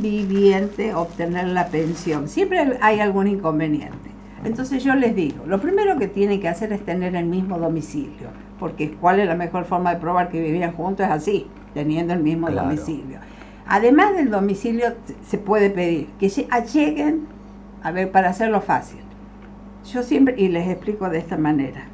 conviviente 0.00 0.94
obtener 0.94 1.48
la 1.48 1.66
pensión. 1.66 2.28
Siempre 2.28 2.78
hay 2.80 3.00
algún 3.00 3.26
inconveniente. 3.26 4.10
Entonces 4.44 4.84
yo 4.84 4.94
les 4.94 5.14
digo, 5.16 5.44
lo 5.46 5.60
primero 5.60 5.98
que 5.98 6.06
tienen 6.06 6.40
que 6.40 6.48
hacer 6.48 6.72
es 6.72 6.84
tener 6.84 7.14
el 7.16 7.26
mismo 7.26 7.58
domicilio, 7.58 8.28
porque 8.60 8.92
¿cuál 8.92 9.18
es 9.18 9.26
la 9.26 9.34
mejor 9.34 9.64
forma 9.64 9.92
de 9.94 10.00
probar 10.00 10.28
que 10.28 10.40
vivían 10.40 10.72
juntos? 10.72 11.06
Es 11.06 11.12
así, 11.12 11.48
teniendo 11.74 12.12
el 12.12 12.22
mismo 12.22 12.46
Claro. 12.46 12.68
domicilio. 12.68 13.18
Además 13.66 14.14
del 14.16 14.30
domicilio, 14.30 14.88
se 15.26 15.38
puede 15.38 15.70
pedir 15.70 16.08
que 16.20 16.26
lle- 16.26 16.72
lleguen, 16.72 17.26
a 17.82 17.90
ver, 17.90 18.10
para 18.12 18.28
hacerlo 18.28 18.60
fácil. 18.60 19.00
Yo 19.92 20.02
siempre, 20.02 20.34
y 20.36 20.48
les 20.48 20.68
explico 20.68 21.08
de 21.08 21.18
esta 21.18 21.36
manera, 21.38 21.84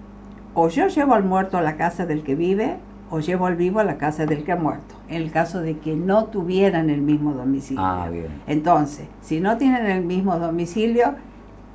o 0.54 0.68
yo 0.68 0.88
llevo 0.88 1.14
al 1.14 1.22
muerto 1.24 1.56
a 1.56 1.62
la 1.62 1.76
casa 1.76 2.04
del 2.04 2.22
que 2.22 2.34
vive, 2.34 2.76
o 3.10 3.20
llevo 3.20 3.46
al 3.46 3.54
vivo 3.54 3.78
a 3.78 3.84
la 3.84 3.98
casa 3.98 4.26
del 4.26 4.42
que 4.42 4.50
ha 4.52 4.56
muerto, 4.56 4.96
en 5.08 5.22
el 5.22 5.30
caso 5.30 5.60
de 5.60 5.78
que 5.78 5.94
no 5.94 6.24
tuvieran 6.24 6.90
el 6.90 7.00
mismo 7.02 7.32
domicilio. 7.34 7.82
Ah, 7.84 8.08
bien. 8.10 8.26
Entonces, 8.48 9.06
si 9.20 9.38
no 9.40 9.56
tienen 9.58 9.86
el 9.86 10.04
mismo 10.04 10.36
domicilio, 10.38 11.14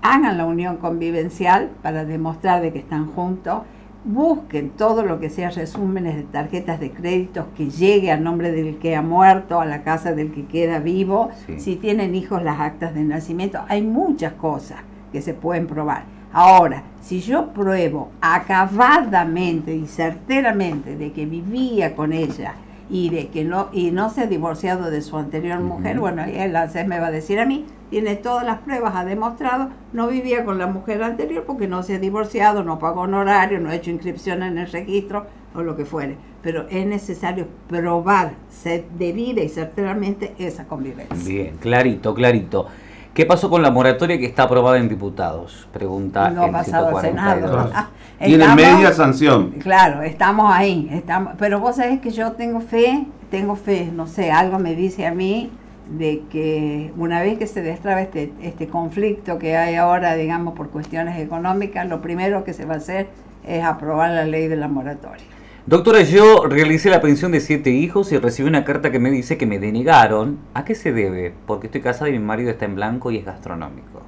hagan 0.01 0.37
la 0.37 0.45
unión 0.45 0.77
convivencial 0.77 1.69
para 1.81 2.03
demostrar 2.03 2.61
de 2.61 2.73
que 2.73 2.79
están 2.79 3.05
juntos, 3.07 3.61
busquen 4.03 4.71
todo 4.71 5.03
lo 5.03 5.19
que 5.19 5.29
sea 5.29 5.49
resúmenes 5.51 6.15
de 6.15 6.23
tarjetas 6.23 6.79
de 6.79 6.91
créditos 6.91 7.45
que 7.55 7.69
llegue 7.69 8.11
a 8.11 8.17
nombre 8.17 8.51
del 8.51 8.77
que 8.77 8.95
ha 8.95 9.01
muerto, 9.01 9.61
a 9.61 9.65
la 9.65 9.83
casa 9.83 10.13
del 10.13 10.31
que 10.31 10.45
queda 10.45 10.79
vivo, 10.79 11.29
Sí. 11.45 11.59
si 11.59 11.75
tienen 11.75 12.15
hijos 12.15 12.41
las 12.43 12.59
actas 12.59 12.93
de 12.95 13.03
nacimiento, 13.03 13.59
hay 13.67 13.81
muchas 13.81 14.33
cosas 14.33 14.79
que 15.11 15.21
se 15.21 15.33
pueden 15.33 15.67
probar. 15.67 16.03
Ahora, 16.33 16.83
si 17.01 17.19
yo 17.19 17.47
pruebo 17.53 18.09
acabadamente 18.21 19.75
y 19.75 19.85
certeramente 19.85 20.95
de 20.95 21.11
que 21.11 21.25
vivía 21.25 21.95
con 21.95 22.13
ella 22.13 22.53
y 22.91 23.09
de 23.09 23.29
que 23.29 23.45
no 23.45 23.69
y 23.71 23.91
no 23.91 24.09
se 24.09 24.21
ha 24.21 24.27
divorciado 24.27 24.91
de 24.91 25.01
su 25.01 25.17
anterior 25.17 25.61
mujer, 25.61 25.93
Ujú. 25.93 26.01
bueno, 26.01 26.27
y 26.29 26.35
él 26.35 26.53
me 26.87 26.99
va 26.99 27.07
a 27.07 27.11
decir 27.11 27.39
a 27.39 27.45
mí, 27.45 27.65
tiene 27.89 28.15
todas 28.17 28.45
las 28.45 28.59
pruebas, 28.59 28.95
ha 28.95 29.05
demostrado, 29.05 29.69
no 29.93 30.07
vivía 30.07 30.43
con 30.43 30.57
la 30.57 30.67
mujer 30.67 31.01
anterior 31.01 31.45
porque 31.47 31.67
no 31.67 31.83
se 31.83 31.95
ha 31.95 31.99
divorciado, 31.99 32.63
no 32.63 32.79
pagó 32.79 33.01
honorario, 33.01 33.59
no 33.59 33.69
ha 33.69 33.75
hecho 33.75 33.91
inscripción 33.91 34.43
en 34.43 34.57
el 34.57 34.69
registro 34.69 35.25
o 35.55 35.61
lo 35.61 35.75
que 35.77 35.85
fuere. 35.85 36.17
Pero 36.41 36.67
es 36.69 36.85
necesario 36.85 37.47
probar 37.67 38.33
se- 38.49 38.85
debida 38.97 39.41
y 39.41 39.47
certeramente 39.49 40.33
esa 40.37 40.65
convivencia. 40.65 41.15
Bien, 41.25 41.55
clarito, 41.57 42.13
clarito. 42.13 42.67
¿Qué 43.13 43.25
pasó 43.25 43.49
con 43.49 43.61
la 43.61 43.71
moratoria 43.71 44.17
que 44.17 44.25
está 44.25 44.43
aprobada 44.43 44.77
en 44.77 44.87
diputados? 44.87 45.67
Pregunta 45.73 46.29
No 46.29 46.43
ha 46.43 46.45
el 46.45 46.51
pasado 46.51 46.97
al 46.97 47.01
Senado. 47.05 47.39
142. 47.41 47.71
Ah, 47.75 47.89
Tiene 48.19 48.43
estamos- 48.45 48.55
media 48.55 48.93
sanción. 48.93 49.49
Claro, 49.59 50.01
estamos 50.03 50.53
ahí, 50.53 50.87
estamos, 50.93 51.33
pero 51.37 51.59
vos 51.59 51.75
sabés 51.75 51.99
que 51.99 52.11
yo 52.11 52.31
tengo 52.33 52.61
fe, 52.61 53.05
tengo 53.29 53.55
fe, 53.57 53.91
no 53.93 54.07
sé, 54.07 54.31
algo 54.31 54.59
me 54.59 54.75
dice 54.75 55.05
a 55.07 55.11
mí 55.13 55.51
de 55.89 56.21
que 56.31 56.93
una 56.95 57.21
vez 57.21 57.37
que 57.37 57.47
se 57.47 57.61
destraba 57.61 58.01
este, 58.01 58.31
este 58.41 58.67
conflicto 58.67 59.37
que 59.39 59.57
hay 59.57 59.75
ahora, 59.75 60.15
digamos, 60.15 60.53
por 60.53 60.69
cuestiones 60.69 61.19
económicas, 61.19 61.85
lo 61.89 62.01
primero 62.01 62.45
que 62.45 62.53
se 62.53 62.63
va 62.63 62.75
a 62.75 62.77
hacer 62.77 63.07
es 63.45 63.61
aprobar 63.63 64.11
la 64.11 64.23
ley 64.23 64.47
de 64.47 64.55
la 64.55 64.69
moratoria. 64.69 65.25
Doctora, 65.67 66.01
yo 66.01 66.45
realicé 66.47 66.89
la 66.89 67.01
pensión 67.01 67.31
de 67.31 67.39
siete 67.39 67.69
hijos 67.69 68.11
y 68.11 68.17
recibí 68.17 68.49
una 68.49 68.65
carta 68.65 68.91
que 68.91 68.99
me 68.99 69.11
dice 69.11 69.37
que 69.37 69.45
me 69.45 69.59
denegaron. 69.59 70.39
¿A 70.55 70.65
qué 70.65 70.73
se 70.73 70.91
debe? 70.91 71.33
Porque 71.45 71.67
estoy 71.67 71.81
casada 71.81 72.09
y 72.09 72.13
mi 72.13 72.19
marido 72.19 72.49
está 72.49 72.65
en 72.65 72.75
blanco 72.75 73.11
y 73.11 73.17
es 73.17 73.25
gastronómico. 73.25 74.01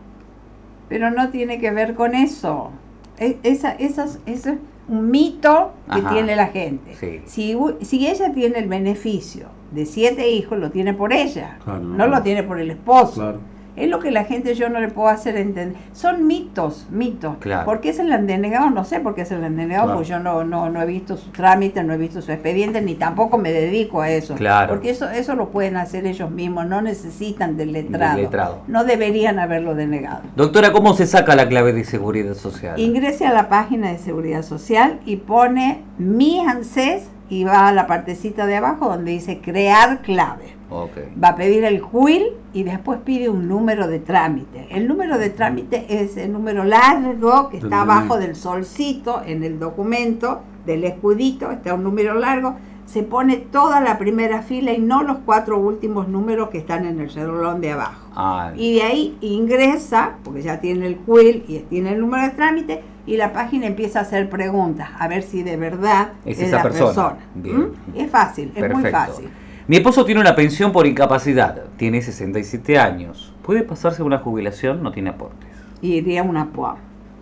Pero 0.90 1.12
no 1.12 1.30
tiene 1.30 1.60
que 1.60 1.72
ver 1.72 1.94
con 1.94 2.16
eso. 2.16 2.72
E- 3.20 3.38
Esa, 3.44 3.72
esas- 3.74 4.20
eso 4.26 4.50
es 4.50 4.58
un 4.88 5.12
mito 5.12 5.74
que 5.94 6.00
Ajá. 6.00 6.10
tiene 6.10 6.36
la 6.36 6.48
gente. 6.48 6.96
Sí. 7.00 7.22
Si, 7.26 7.56
u- 7.56 7.78
si 7.82 8.08
ella 8.08 8.34
tiene 8.34 8.58
el 8.58 8.68
beneficio 8.68 9.46
de 9.72 9.86
siete 9.86 10.30
hijos, 10.32 10.58
lo 10.60 10.72
tiene 10.72 10.94
por 10.96 11.14
ella, 11.14 11.60
Claro, 11.64 11.80
no, 11.82 11.96
no. 11.98 12.08
lo 12.08 12.22
tiene 12.24 12.42
por 12.44 12.60
el 12.60 12.72
esposo. 12.72 13.14
Claro. 13.22 13.40
Es 13.76 13.90
lo 13.90 14.00
que 14.00 14.12
la 14.12 14.24
gente 14.26 14.54
yo 14.56 14.70
no 14.70 14.80
le 14.80 14.90
puedo 14.90 15.08
hacer 15.10 15.36
entender. 15.38 15.76
Son 15.94 16.28
mitos, 16.28 16.86
mitos. 16.92 17.38
Claro. 17.40 17.66
¿Por 17.66 17.82
qué 17.82 17.92
se 17.94 18.04
le 18.04 18.14
han 18.14 18.28
denegado? 18.28 18.70
No 18.70 18.86
sé 18.86 19.00
por 19.00 19.16
qué 19.16 19.26
se 19.26 19.38
le 19.38 19.46
han 19.46 19.56
denegado, 19.56 19.86
Claro. 19.86 19.98
porque 19.98 20.10
yo 20.10 20.20
no, 20.20 20.44
no, 20.44 20.70
no 20.70 20.82
he 20.82 20.86
visto 20.86 21.18
su 21.18 21.32
trámite, 21.32 21.84
no 21.84 21.94
he 21.94 21.98
visto 21.98 22.22
su 22.22 22.32
expediente, 22.32 22.82
ni 22.82 22.96
tampoco 22.96 23.38
me 23.38 23.52
dedico 23.52 24.02
a 24.02 24.10
eso. 24.12 24.36
Claro. 24.36 24.70
Porque 24.74 24.90
eso, 24.92 25.10
eso 25.10 25.36
lo 25.36 25.50
pueden 25.50 25.78
hacer 25.78 26.06
ellos 26.06 26.30
mismos, 26.30 26.68
no 26.68 26.82
necesitan 26.82 27.58
del 27.58 27.72
letrado. 27.74 28.16
Del 28.16 28.26
letrado. 28.26 28.62
No 28.68 28.84
deberían 28.84 29.40
haberlo 29.40 29.74
denegado. 29.76 30.22
Doctora, 30.36 30.72
¿cómo 30.72 30.94
se 30.94 31.08
saca 31.08 31.36
la 31.36 31.48
clave 31.50 31.74
de 31.74 31.84
seguridad 31.84 32.36
social? 32.36 32.80
Ingrese 32.80 33.26
a 33.26 33.34
la 33.34 33.50
página 33.50 33.92
de 33.92 33.98
Seguridad 33.98 34.44
Social 34.44 35.00
y 35.06 35.16
pone 35.18 35.82
mi 35.98 36.40
ANSES 36.40 37.08
y 37.34 37.44
va 37.44 37.68
a 37.68 37.72
la 37.72 37.88
partecita 37.88 38.46
de 38.46 38.58
abajo 38.58 38.90
donde 38.90 39.12
dice 39.12 39.40
crear 39.42 40.02
clave. 40.04 40.56
Ok. 40.70 40.98
Va 41.22 41.30
a 41.30 41.36
pedir 41.36 41.64
el 41.64 41.82
quill 41.82 42.26
y 42.54 42.62
después 42.62 43.00
pide 43.04 43.28
un 43.28 43.48
número 43.48 43.88
de 43.88 43.98
trámite. 44.00 44.68
El 44.70 44.88
número 44.88 45.18
de 45.18 45.32
trámite 45.32 45.86
es 45.90 46.16
el 46.18 46.32
número 46.32 46.64
largo 46.64 47.50
que 47.50 47.58
está 47.58 47.82
abajo 47.82 48.18
del 48.18 48.36
solcito 48.36 49.24
en 49.26 49.44
el 49.44 49.60
documento, 49.60 50.42
del 50.66 50.84
escudito, 50.84 51.50
está 51.50 51.74
un 51.74 51.84
número 51.84 52.14
largo. 52.14 52.56
Se 52.86 53.02
pone 53.02 53.38
toda 53.38 53.82
la 53.82 53.98
primera 53.98 54.44
fila 54.44 54.72
y 54.74 54.80
no 54.80 55.02
los 55.02 55.18
cuatro 55.26 55.58
últimos 55.58 56.08
números 56.08 56.50
que 56.50 56.60
están 56.60 56.86
en 56.86 57.00
el 57.00 57.12
renglón 57.12 57.62
de 57.62 57.72
abajo. 57.72 58.10
Ah, 58.16 58.52
Y 58.56 58.76
de 58.76 58.84
ahí 58.84 59.18
ingresa, 59.22 60.18
porque 60.24 60.44
ya 60.44 60.60
tiene 60.60 60.86
el 60.86 60.98
quill 60.98 61.46
y 61.48 61.60
tiene 61.70 61.94
el 61.94 62.02
número 62.02 62.24
de 62.24 62.30
trámite, 62.32 62.84
y 63.06 63.18
la 63.18 63.34
página 63.34 63.66
empieza 63.68 64.00
a 64.00 64.02
hacer 64.04 64.30
preguntas, 64.30 64.90
a 64.98 65.08
ver 65.08 65.24
si 65.24 65.44
de 65.44 65.58
verdad 65.58 66.14
Es 66.26 66.40
es, 66.40 66.48
esa 66.48 66.58
la 66.58 66.64
persona. 66.64 66.86
persona. 66.88 67.18
Bien. 67.36 67.58
¿Mm? 67.58 67.72
Es 67.96 68.10
fácil, 68.12 68.52
es 68.56 68.74
muy 68.74 68.84
fácil. 68.90 69.30
Mi 69.68 69.78
esposo 69.78 70.04
tiene 70.06 70.20
una 70.22 70.36
pensión 70.36 70.72
por 70.74 70.86
incapacidad. 70.86 71.64
Tiene 71.78 72.02
67 72.02 72.78
años. 72.78 73.34
¿Puede 73.44 73.64
pasarse 73.64 74.04
una 74.04 74.20
jubilación? 74.20 74.84
No 74.84 74.92
tiene 74.92 75.12
aportes. 75.12 75.50
Iría 75.82 76.22
a 76.22 76.24
una 76.24 76.48
PUA, 76.52 76.78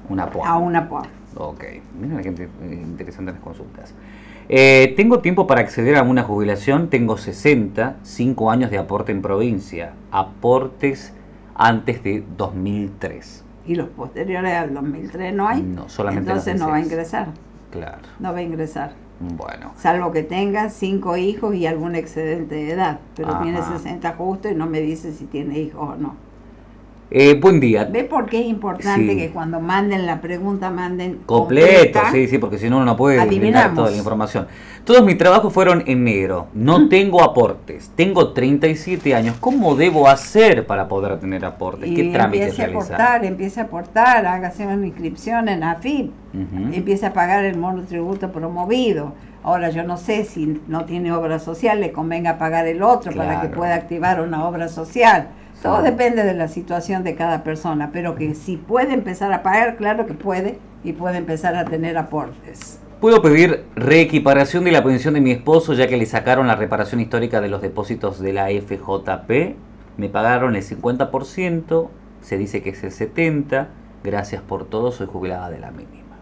Una 0.09 0.29
POA. 0.29 0.47
a 0.49 0.57
una 0.57 0.89
PUA. 0.89 1.03
Ok, 1.35 1.63
mira 1.99 2.15
la 2.15 2.23
gente 2.23 2.43
eh, 2.63 2.79
interesante 2.83 3.29
en 3.29 3.35
las 3.35 3.43
consultas. 3.43 3.93
Eh, 4.49 4.93
tengo 4.97 5.19
tiempo 5.19 5.47
para 5.47 5.61
acceder 5.61 5.95
a 5.95 6.03
una 6.03 6.23
jubilación, 6.23 6.89
tengo 6.89 7.15
60, 7.17 7.95
5 8.03 8.51
años 8.51 8.69
de 8.71 8.79
aporte 8.79 9.11
en 9.11 9.21
provincia, 9.21 9.93
aportes 10.11 11.13
antes 11.55 12.03
de 12.03 12.23
2003. 12.37 13.45
Y 13.65 13.75
los 13.75 13.89
posteriores 13.89 14.53
al 14.55 14.73
2003 14.73 15.33
no 15.33 15.47
hay. 15.47 15.61
No, 15.61 15.87
solamente 15.89 16.29
Entonces 16.31 16.59
no 16.59 16.69
va 16.69 16.75
a 16.75 16.79
ingresar, 16.81 17.27
Claro, 17.69 17.99
no 18.19 18.33
va 18.33 18.39
a 18.39 18.41
ingresar. 18.41 18.93
bueno. 19.19 19.71
Salvo 19.77 20.11
que 20.11 20.23
tenga 20.23 20.69
cinco 20.69 21.15
hijos 21.17 21.53
y 21.55 21.67
algún 21.67 21.95
excedente 21.95 22.55
de 22.55 22.71
edad. 22.71 22.99
Pero 23.15 23.39
tiene 23.41 23.59
Ajá. 23.59 23.77
60 23.77 24.13
justo 24.13 24.49
y 24.49 24.55
no 24.55 24.65
me 24.67 24.81
dice 24.81 25.13
si 25.13 25.25
tiene 25.25 25.59
hijos 25.59 25.89
o 25.89 25.95
no. 25.95 26.15
Eh, 27.13 27.37
buen 27.41 27.59
día. 27.59 27.83
¿Ve 27.91 28.05
por 28.05 28.25
qué 28.25 28.39
es 28.39 28.45
importante 28.45 29.11
Sí. 29.11 29.17
que 29.17 29.31
cuando 29.31 29.59
manden 29.59 30.05
la 30.05 30.21
pregunta 30.21 30.69
manden 30.71 31.19
Completo, 31.25 31.67
completa? 31.99 32.11
sí, 32.13 32.27
sí, 32.29 32.37
porque 32.37 32.57
si 32.57 32.69
no 32.69 32.85
no 32.85 32.95
puede 32.95 33.19
Adivinamos. 33.19 33.75
toda 33.75 33.91
la 33.91 33.97
información. 33.97 34.47
Todos 34.85 35.03
mis 35.03 35.17
trabajos 35.17 35.51
fueron 35.51 35.83
en 35.87 36.05
negro. 36.05 36.47
No 36.53 36.87
tengo 36.87 37.21
aportes. 37.21 37.91
Tengo 37.97 38.29
37 38.31 39.13
años. 39.13 39.35
¿Cómo 39.41 39.75
debo 39.75 40.07
hacer 40.07 40.65
para 40.65 40.87
poder 40.87 41.19
tener 41.19 41.43
aportes? 41.43 41.91
¿Qué 41.93 42.01
Y 42.05 42.11
trámites 42.13 42.47
empiece 42.57 42.63
a 42.63 42.67
aportar, 42.67 43.25
empiece 43.25 43.59
a 43.59 43.63
aportar, 43.63 44.25
hágase 44.25 44.65
una 44.65 44.87
inscripción 44.87 45.49
en 45.49 45.63
AFIP, 45.63 46.11
Ujú. 46.33 46.73
empiece 46.73 47.05
a 47.05 47.11
pagar 47.11 47.43
el 47.43 47.57
monotributo 47.57 48.31
promovido. 48.31 49.11
Ahora 49.43 49.69
yo 49.69 49.83
no 49.83 49.97
sé 49.97 50.23
si 50.23 50.61
no 50.69 50.85
tiene 50.85 51.11
obra 51.11 51.39
social, 51.39 51.81
le 51.81 51.91
convenga 51.91 52.37
pagar 52.37 52.67
el 52.67 52.81
otro 52.81 53.11
para 53.11 53.41
que 53.41 53.49
pueda 53.49 53.75
activar 53.75 54.21
una 54.21 54.47
obra 54.47 54.69
social. 54.69 55.27
Todo 55.61 55.83
depende 55.83 56.23
de 56.23 56.33
la 56.33 56.47
situación 56.47 57.03
de 57.03 57.15
cada 57.15 57.43
persona, 57.43 57.91
pero 57.93 58.15
que 58.15 58.33
si 58.33 58.57
puede 58.57 58.93
empezar 58.93 59.31
a 59.31 59.43
pagar, 59.43 59.77
claro 59.77 60.07
que 60.07 60.13
puede, 60.13 60.57
y 60.83 60.93
puede 60.93 61.17
empezar 61.17 61.55
a 61.55 61.65
tener 61.65 61.97
aportes. 61.97 62.79
¿Puedo 62.99 63.21
pedir 63.21 63.65
reequiparación 63.75 64.63
de 64.63 64.71
la 64.71 64.83
pensión 64.83 65.13
de 65.13 65.21
mi 65.21 65.31
esposo 65.31 65.73
ya 65.73 65.87
que 65.87 65.97
le 65.97 66.05
sacaron 66.05 66.47
la 66.47 66.55
reparación 66.55 67.01
histórica 67.01 67.41
de 67.41 67.49
los 67.49 67.61
depósitos 67.61 68.19
de 68.19 68.33
la 68.33 68.47
FJP? 68.47 69.55
Me 69.97 70.09
pagaron 70.09 70.55
el 70.55 70.63
50%, 70.63 71.89
se 72.21 72.37
dice 72.37 72.61
que 72.61 72.71
es 72.71 72.83
el 72.83 72.91
70%. 72.91 73.67
Gracias 74.03 74.41
por 74.41 74.65
todo, 74.65 74.91
soy 74.91 75.05
jubilada 75.05 75.51
de 75.51 75.59
la 75.59 75.69
mínima. 75.69 76.15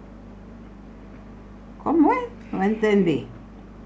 ¿Cómo 1.81 2.12
es? 2.12 2.19
No 2.51 2.62
entendí. 2.62 3.25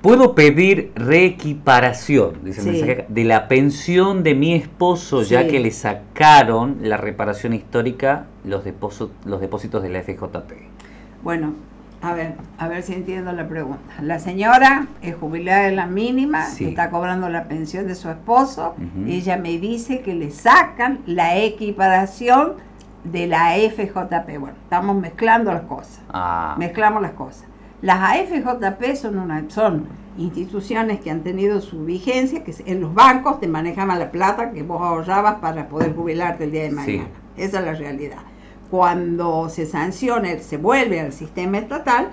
¿Puedo 0.03 0.35
pedir 0.35 0.91
reequiparación, 0.95 2.43
dice 2.43 2.59
el 2.59 2.67
mensaje 2.67 3.05
de 3.07 3.23
la 3.23 3.47
pensión 3.47 4.21
de 4.21 4.35
mi 4.35 4.53
esposo 4.53 5.21
ya 5.21 5.47
que 5.47 5.61
le 5.61 5.71
sacaron 5.71 6.79
la 6.81 6.97
reparación 6.97 7.53
histórica 7.53 8.25
los, 8.43 8.65
depósitos 8.65 9.11
los 9.23 9.39
depósitos 9.39 9.81
de 9.81 9.87
la 9.87 10.01
FJP? 10.03 10.51
Bueno, 11.23 11.53
a 12.01 12.11
ver, 12.13 12.33
a 12.57 12.67
ver 12.67 12.83
si 12.83 12.91
entiendo 12.91 13.31
la 13.31 13.47
pregunta. 13.47 13.79
La 14.01 14.19
señora 14.19 14.87
es 15.01 15.15
jubilada 15.15 15.61
de 15.67 15.71
la 15.71 15.87
mínima, 15.87 16.47
Sí. 16.47 16.65
está 16.65 16.89
cobrando 16.89 17.29
la 17.29 17.45
pensión 17.45 17.87
de 17.87 17.95
su 17.95 18.09
esposo. 18.09 18.75
Ujú. 18.77 19.07
Ella 19.07 19.37
me 19.37 19.57
dice 19.57 20.01
que 20.01 20.13
le 20.15 20.31
sacan 20.31 20.99
la 21.05 21.37
equiparación 21.37 22.55
de 23.05 23.27
la 23.27 23.55
FJP. 23.55 24.37
Bueno, 24.37 24.57
estamos 24.63 24.97
mezclando 24.97 25.53
las 25.53 25.63
cosas. 25.63 26.01
Ah, 26.09 26.55
Mezclamos 26.59 27.01
las 27.01 27.11
cosas. 27.13 27.45
Las 27.83 27.99
AFJP 27.99 28.95
son, 28.95 29.19
una, 29.19 29.43
son 29.49 29.85
instituciones 30.17 31.01
que 31.01 31.11
han 31.11 31.21
tenido 31.21 31.59
su 31.61 31.83
vigencia, 31.85 32.43
que 32.43 32.55
en 32.65 32.79
los 32.81 32.93
bancos 32.93 33.39
te 33.41 33.47
manejaban 33.47 33.99
la 33.99 34.09
plata 34.09 34.51
que 34.51 34.63
vos 34.63 34.81
ahorrabas 34.81 35.35
para 35.35 35.67
poder 35.67 35.93
jubilarte 35.93 36.45
el 36.45 36.51
día 36.51 36.63
de 36.63 36.69
Sí. 36.69 36.75
mañana. 36.75 37.07
Esa 37.37 37.59
es 37.59 37.65
la 37.65 37.73
realidad. 37.73 38.19
Cuando 38.71 39.49
se 39.49 39.65
sanciona, 39.65 40.37
se 40.39 40.57
vuelve 40.57 40.99
al 41.01 41.11
sistema 41.13 41.57
estatal 41.57 42.07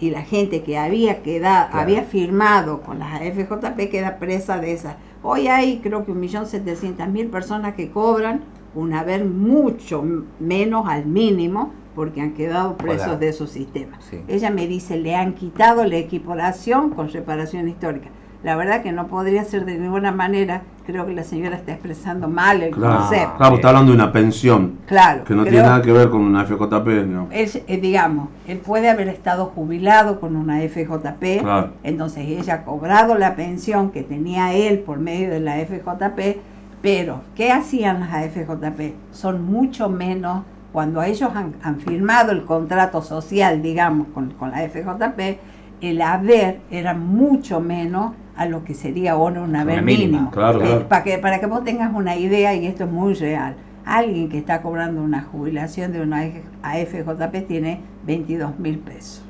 y 0.00 0.10
la 0.10 0.22
gente 0.22 0.62
que 0.62 0.78
había 0.78 1.22
quedado, 1.22 1.68
Claro. 1.68 1.82
había 1.82 2.02
firmado 2.02 2.80
con 2.80 2.98
las 2.98 3.20
AFJP 3.20 3.90
queda 3.90 4.18
presa 4.18 4.58
de 4.58 4.72
esas. 4.72 4.96
Hoy 5.22 5.48
hay 5.48 5.80
creo 5.80 6.06
que 6.06 6.12
1.700.000 6.12 7.30
personas 7.30 7.74
que 7.74 7.90
cobran 7.90 8.40
un 8.74 8.94
haber 8.94 9.24
mucho 9.26 10.02
menos 10.38 10.88
al 10.88 11.04
mínimo 11.04 11.72
porque 11.94 12.20
han 12.20 12.32
quedado 12.32 12.76
presos 12.76 13.08
Hola. 13.08 13.16
de 13.16 13.28
esos 13.28 13.50
sistemas. 13.50 14.04
Sí. 14.08 14.20
Ella 14.28 14.50
me 14.50 14.66
dice, 14.66 14.96
le 14.96 15.14
han 15.16 15.34
quitado 15.34 15.84
la 15.84 15.96
equiparación 15.96 16.90
con 16.90 17.08
reparación 17.10 17.68
histórica. 17.68 18.08
La 18.42 18.56
verdad 18.56 18.82
que 18.82 18.90
no 18.90 19.06
podría 19.06 19.44
ser 19.44 19.66
de 19.66 19.76
ninguna 19.76 20.12
manera, 20.12 20.62
creo 20.86 21.04
que 21.04 21.12
la 21.12 21.24
señora 21.24 21.56
está 21.56 21.72
expresando 21.72 22.26
mal 22.26 22.62
el 22.62 22.70
Claro, 22.70 23.00
concepto. 23.00 23.36
claro, 23.36 23.54
está 23.56 23.68
hablando 23.68 23.90
de 23.92 23.96
una 23.96 24.12
pensión 24.12 24.78
Claro, 24.86 25.24
que 25.24 25.34
no 25.34 25.42
tiene 25.42 25.58
nada 25.58 25.82
que 25.82 25.92
ver 25.92 26.08
con 26.08 26.22
una 26.22 26.46
FJP. 26.46 27.04
¿no? 27.06 27.28
él, 27.32 27.50
eh, 27.66 27.76
digamos, 27.76 28.28
él 28.48 28.56
puede 28.58 28.88
haber 28.88 29.08
estado 29.08 29.44
jubilado 29.54 30.20
con 30.20 30.36
una 30.36 30.60
FJP, 30.62 31.40
Claro. 31.42 31.72
entonces 31.82 32.24
ella 32.26 32.54
ha 32.54 32.64
cobrado 32.64 33.18
la 33.18 33.36
pensión 33.36 33.90
que 33.90 34.02
tenía 34.02 34.54
él 34.54 34.78
por 34.78 34.98
medio 35.00 35.28
de 35.28 35.40
la 35.40 35.56
FJP, 35.58 36.38
pero 36.80 37.20
¿qué 37.34 37.52
hacían 37.52 38.00
las 38.00 38.14
AFJP? 38.14 38.94
Son 39.12 39.44
mucho 39.44 39.90
menos, 39.90 40.44
cuando 40.72 41.02
ellos 41.02 41.30
han, 41.34 41.54
han 41.62 41.80
firmado 41.80 42.32
el 42.32 42.44
contrato 42.44 43.02
social, 43.02 43.62
digamos, 43.62 44.08
con, 44.14 44.30
con 44.30 44.50
la 44.50 44.68
FJP, 44.68 45.38
el 45.80 46.02
haber 46.02 46.60
era 46.70 46.94
mucho 46.94 47.60
menos 47.60 48.12
a 48.36 48.46
lo 48.46 48.64
que 48.64 48.74
sería 48.74 49.12
ahora 49.12 49.42
un 49.42 49.56
haber 49.56 49.82
mínimo. 49.82 50.30
claro, 50.30 50.60
Eh, 50.60 50.64
claro. 50.64 50.88
para, 50.88 51.02
que, 51.02 51.18
para 51.18 51.40
que 51.40 51.46
vos 51.46 51.64
tengas 51.64 51.92
una 51.94 52.16
idea, 52.16 52.54
y 52.54 52.66
esto 52.66 52.84
es 52.84 52.90
muy 52.90 53.14
real, 53.14 53.56
alguien 53.84 54.28
que 54.28 54.38
está 54.38 54.62
cobrando 54.62 55.02
una 55.02 55.22
jubilación 55.22 55.92
de 55.92 56.00
una 56.02 56.22
AFJP 56.62 57.46
tiene 57.46 57.80
22 58.06 58.58
mil 58.58 58.78
pesos. 58.78 59.24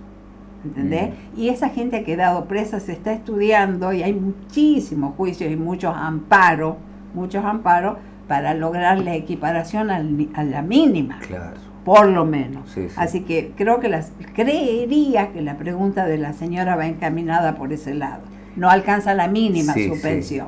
¿Entendés? 0.62 1.10
Y 1.34 1.48
esa 1.48 1.70
gente 1.70 1.96
ha 1.96 2.04
quedado 2.04 2.44
presa, 2.44 2.80
se 2.80 2.92
está 2.92 3.14
estudiando 3.14 3.94
y 3.94 4.02
hay 4.02 4.12
muchísimos 4.12 5.14
juicios 5.16 5.50
y 5.50 5.56
muchos 5.56 5.94
amparos, 5.96 6.76
muchos 7.14 7.42
amparos 7.44 7.96
para 8.30 8.54
lograr 8.54 9.00
la 9.00 9.16
equiparación 9.16 9.90
al 9.90 10.28
a 10.34 10.44
la 10.44 10.62
mínima, 10.62 11.18
claro. 11.18 11.56
por 11.84 12.06
lo 12.06 12.24
menos. 12.24 12.70
Sí, 12.70 12.88
sí. 12.88 12.94
Así 12.96 13.22
que 13.22 13.50
creo 13.56 13.80
que 13.80 13.88
las, 13.88 14.12
creería 14.36 15.32
que 15.32 15.42
la 15.42 15.56
pregunta 15.58 16.06
de 16.06 16.16
la 16.16 16.32
señora 16.32 16.76
va 16.76 16.86
encaminada 16.86 17.56
por 17.56 17.72
ese 17.72 17.92
lado. 17.92 18.22
No 18.54 18.70
alcanza 18.70 19.14
la 19.14 19.26
mínima 19.26 19.72
Sí, 19.72 19.88
su 19.88 20.00
pensión. 20.00 20.46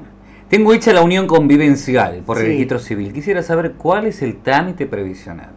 Tengo 0.49 0.73
hecha 0.75 0.92
la 0.92 1.03
unión 1.03 1.27
convivencial 1.27 2.23
por 2.25 2.38
el 2.38 2.47
registro 2.47 2.79
civil. 2.79 3.12
Quisiera 3.12 3.42
saber 3.42 3.73
cuál 3.73 4.07
es 4.07 4.23
el 4.23 4.37
trámite 4.37 4.87
previsional. 4.87 5.51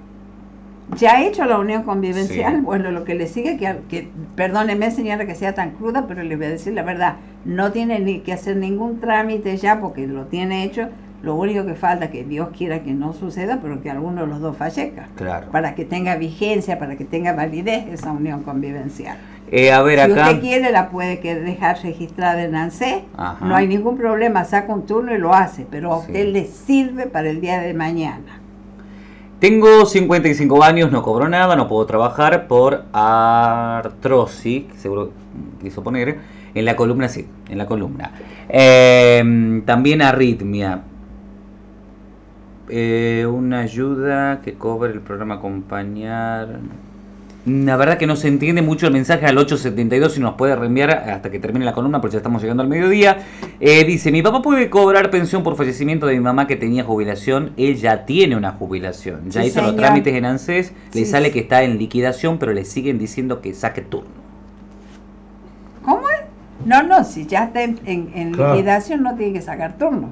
¿Ya 0.98 1.18
ha 1.18 1.24
hecho 1.28 1.46
la 1.46 1.60
unión 1.60 1.84
convivencial? 1.84 2.56
Sí. 2.56 2.62
Bueno, 2.62 2.90
lo 2.90 3.04
que 3.04 3.14
le 3.14 3.28
sigue, 3.28 3.58
que, 3.58 3.82
que 3.88 4.08
perdóneme 4.36 4.90
señora 4.90 5.28
que 5.28 5.36
sea 5.36 5.54
tan 5.54 5.72
cruda, 5.76 6.06
pero 6.08 6.24
le 6.24 6.36
voy 6.38 6.48
a 6.48 6.50
decir 6.50 6.74
la 6.74 6.82
verdad, 6.82 7.18
no 7.44 7.72
tiene 7.72 8.00
ni 8.00 8.22
que 8.22 8.34
hacer 8.34 8.58
ningún 8.58 9.00
trámite 9.00 9.58
ya 9.58 9.80
porque 9.80 10.08
lo 10.08 10.26
tiene 10.26 10.64
hecho, 10.64 10.90
lo 11.26 11.36
único 11.36 11.66
que 11.66 11.74
falta 11.74 12.12
que 12.12 12.24
Dios 12.24 12.50
quiera 12.56 12.84
que 12.84 12.94
no 12.94 13.12
suceda, 13.14 13.60
pero 13.62 13.82
que 13.82 13.90
alguno 13.90 14.22
de 14.22 14.28
los 14.28 14.40
dos 14.40 14.56
fallezca, 14.56 15.08
Claro. 15.16 15.48
para 15.52 15.74
que 15.76 15.84
tenga 15.84 16.16
vigencia, 16.16 16.78
para 16.80 16.96
que 16.96 17.04
tenga 17.04 17.34
validez 17.34 17.88
esa 17.92 18.12
unión 18.12 18.44
convivencial. 18.44 19.18
Eh, 19.52 19.72
a 19.72 19.82
ver 19.82 20.00
si 20.06 20.12
acá. 20.12 20.30
usted 20.30 20.42
quiere 20.42 20.72
la 20.72 20.90
puede 20.90 21.20
que 21.20 21.36
dejar 21.36 21.78
registrada 21.84 22.44
en 22.44 22.56
ANSE, 22.56 23.04
Ajá. 23.18 23.44
no 23.46 23.56
hay 23.56 23.68
ningún 23.68 23.98
problema, 23.98 24.46
saca 24.46 24.74
un 24.74 24.86
turno 24.86 25.14
y 25.14 25.18
lo 25.18 25.34
hace, 25.34 25.66
pero 25.70 25.94
a 25.94 25.98
Sí. 26.02 26.08
usted 26.12 26.28
le 26.32 26.46
sirve 26.46 27.08
para 27.08 27.30
el 27.30 27.42
día 27.42 27.60
de 27.60 27.74
mañana. 27.74 28.40
Tengo 29.40 29.86
55 29.86 30.64
años, 30.64 30.92
no 30.92 31.02
cobro 31.04 31.28
nada, 31.28 31.56
no 31.56 31.68
puedo 31.68 31.86
trabajar 31.86 32.48
por 32.48 32.86
artrosis, 32.94 34.64
seguro 34.78 35.12
quiso 35.62 35.84
poner, 35.84 36.18
en 36.54 36.66
la 36.66 36.76
columna, 36.76 37.10
sí, 37.10 37.28
en 37.50 37.58
la 37.58 37.66
columna. 37.66 38.12
Eh, 38.50 39.62
también 39.66 40.02
arritmia. 40.02 40.82
Eh, 42.70 43.26
una 43.32 43.60
ayuda 43.60 44.42
que 44.42 44.54
cobre 44.56 44.92
el 44.94 45.02
programa 45.02 45.36
acompañar. 45.36 46.60
La 47.46 47.78
verdad 47.78 48.00
que 48.00 48.08
no 48.08 48.16
se 48.16 48.28
entiende 48.28 48.64
mucho 48.64 48.88
el 48.88 48.94
mensaje 48.94 49.28
al 49.28 49.38
872 49.38 50.14
si 50.14 50.20
nos 50.20 50.34
puede 50.34 50.56
reenviar 50.56 50.90
hasta 50.90 51.30
que 51.30 51.38
termine 51.38 51.64
la 51.64 51.74
columna 51.74 52.02
porque 52.02 52.14
ya 52.14 52.18
estamos 52.18 52.42
llegando 52.42 52.64
al 52.64 52.70
mediodía. 52.70 53.20
Eh, 53.60 53.84
dice, 53.84 54.12
mi 54.12 54.24
papá 54.24 54.42
puede 54.42 54.68
cobrar 54.72 55.12
pensión 55.12 55.44
por 55.44 55.56
fallecimiento 55.56 56.08
de 56.08 56.16
mi 56.16 56.22
mamá 56.22 56.48
que 56.48 56.56
tenía 56.56 56.84
jubilación. 56.84 57.52
Él 57.56 57.76
ya 57.76 58.06
tiene 58.08 58.36
una 58.36 58.54
jubilación. 58.54 59.30
Ya 59.30 59.42
Sí, 59.44 59.50
hizo 59.50 59.62
los 59.62 59.76
trámites 59.76 60.16
en 60.16 60.26
ANSES. 60.26 60.74
Le 60.94 61.06
sale 61.06 61.28
sí. 61.28 61.34
que 61.34 61.40
está 61.42 61.62
en 61.62 61.78
liquidación, 61.78 62.40
pero 62.40 62.52
le 62.52 62.66
siguen 62.66 62.98
diciendo 62.98 63.42
que 63.42 63.54
saque 63.54 63.82
turno. 63.82 64.10
¿Cómo 65.84 66.02
es? 66.10 66.22
No, 66.66 66.82
no, 66.82 67.04
si 67.04 67.28
ya 67.28 67.44
está 67.44 67.62
en, 67.62 67.80
en- 67.86 68.12
en 68.16 68.32
Claro. 68.32 68.54
liquidación 68.56 69.04
no 69.04 69.14
tiene 69.16 69.34
que 69.34 69.42
sacar 69.42 69.78
turno. 69.78 70.10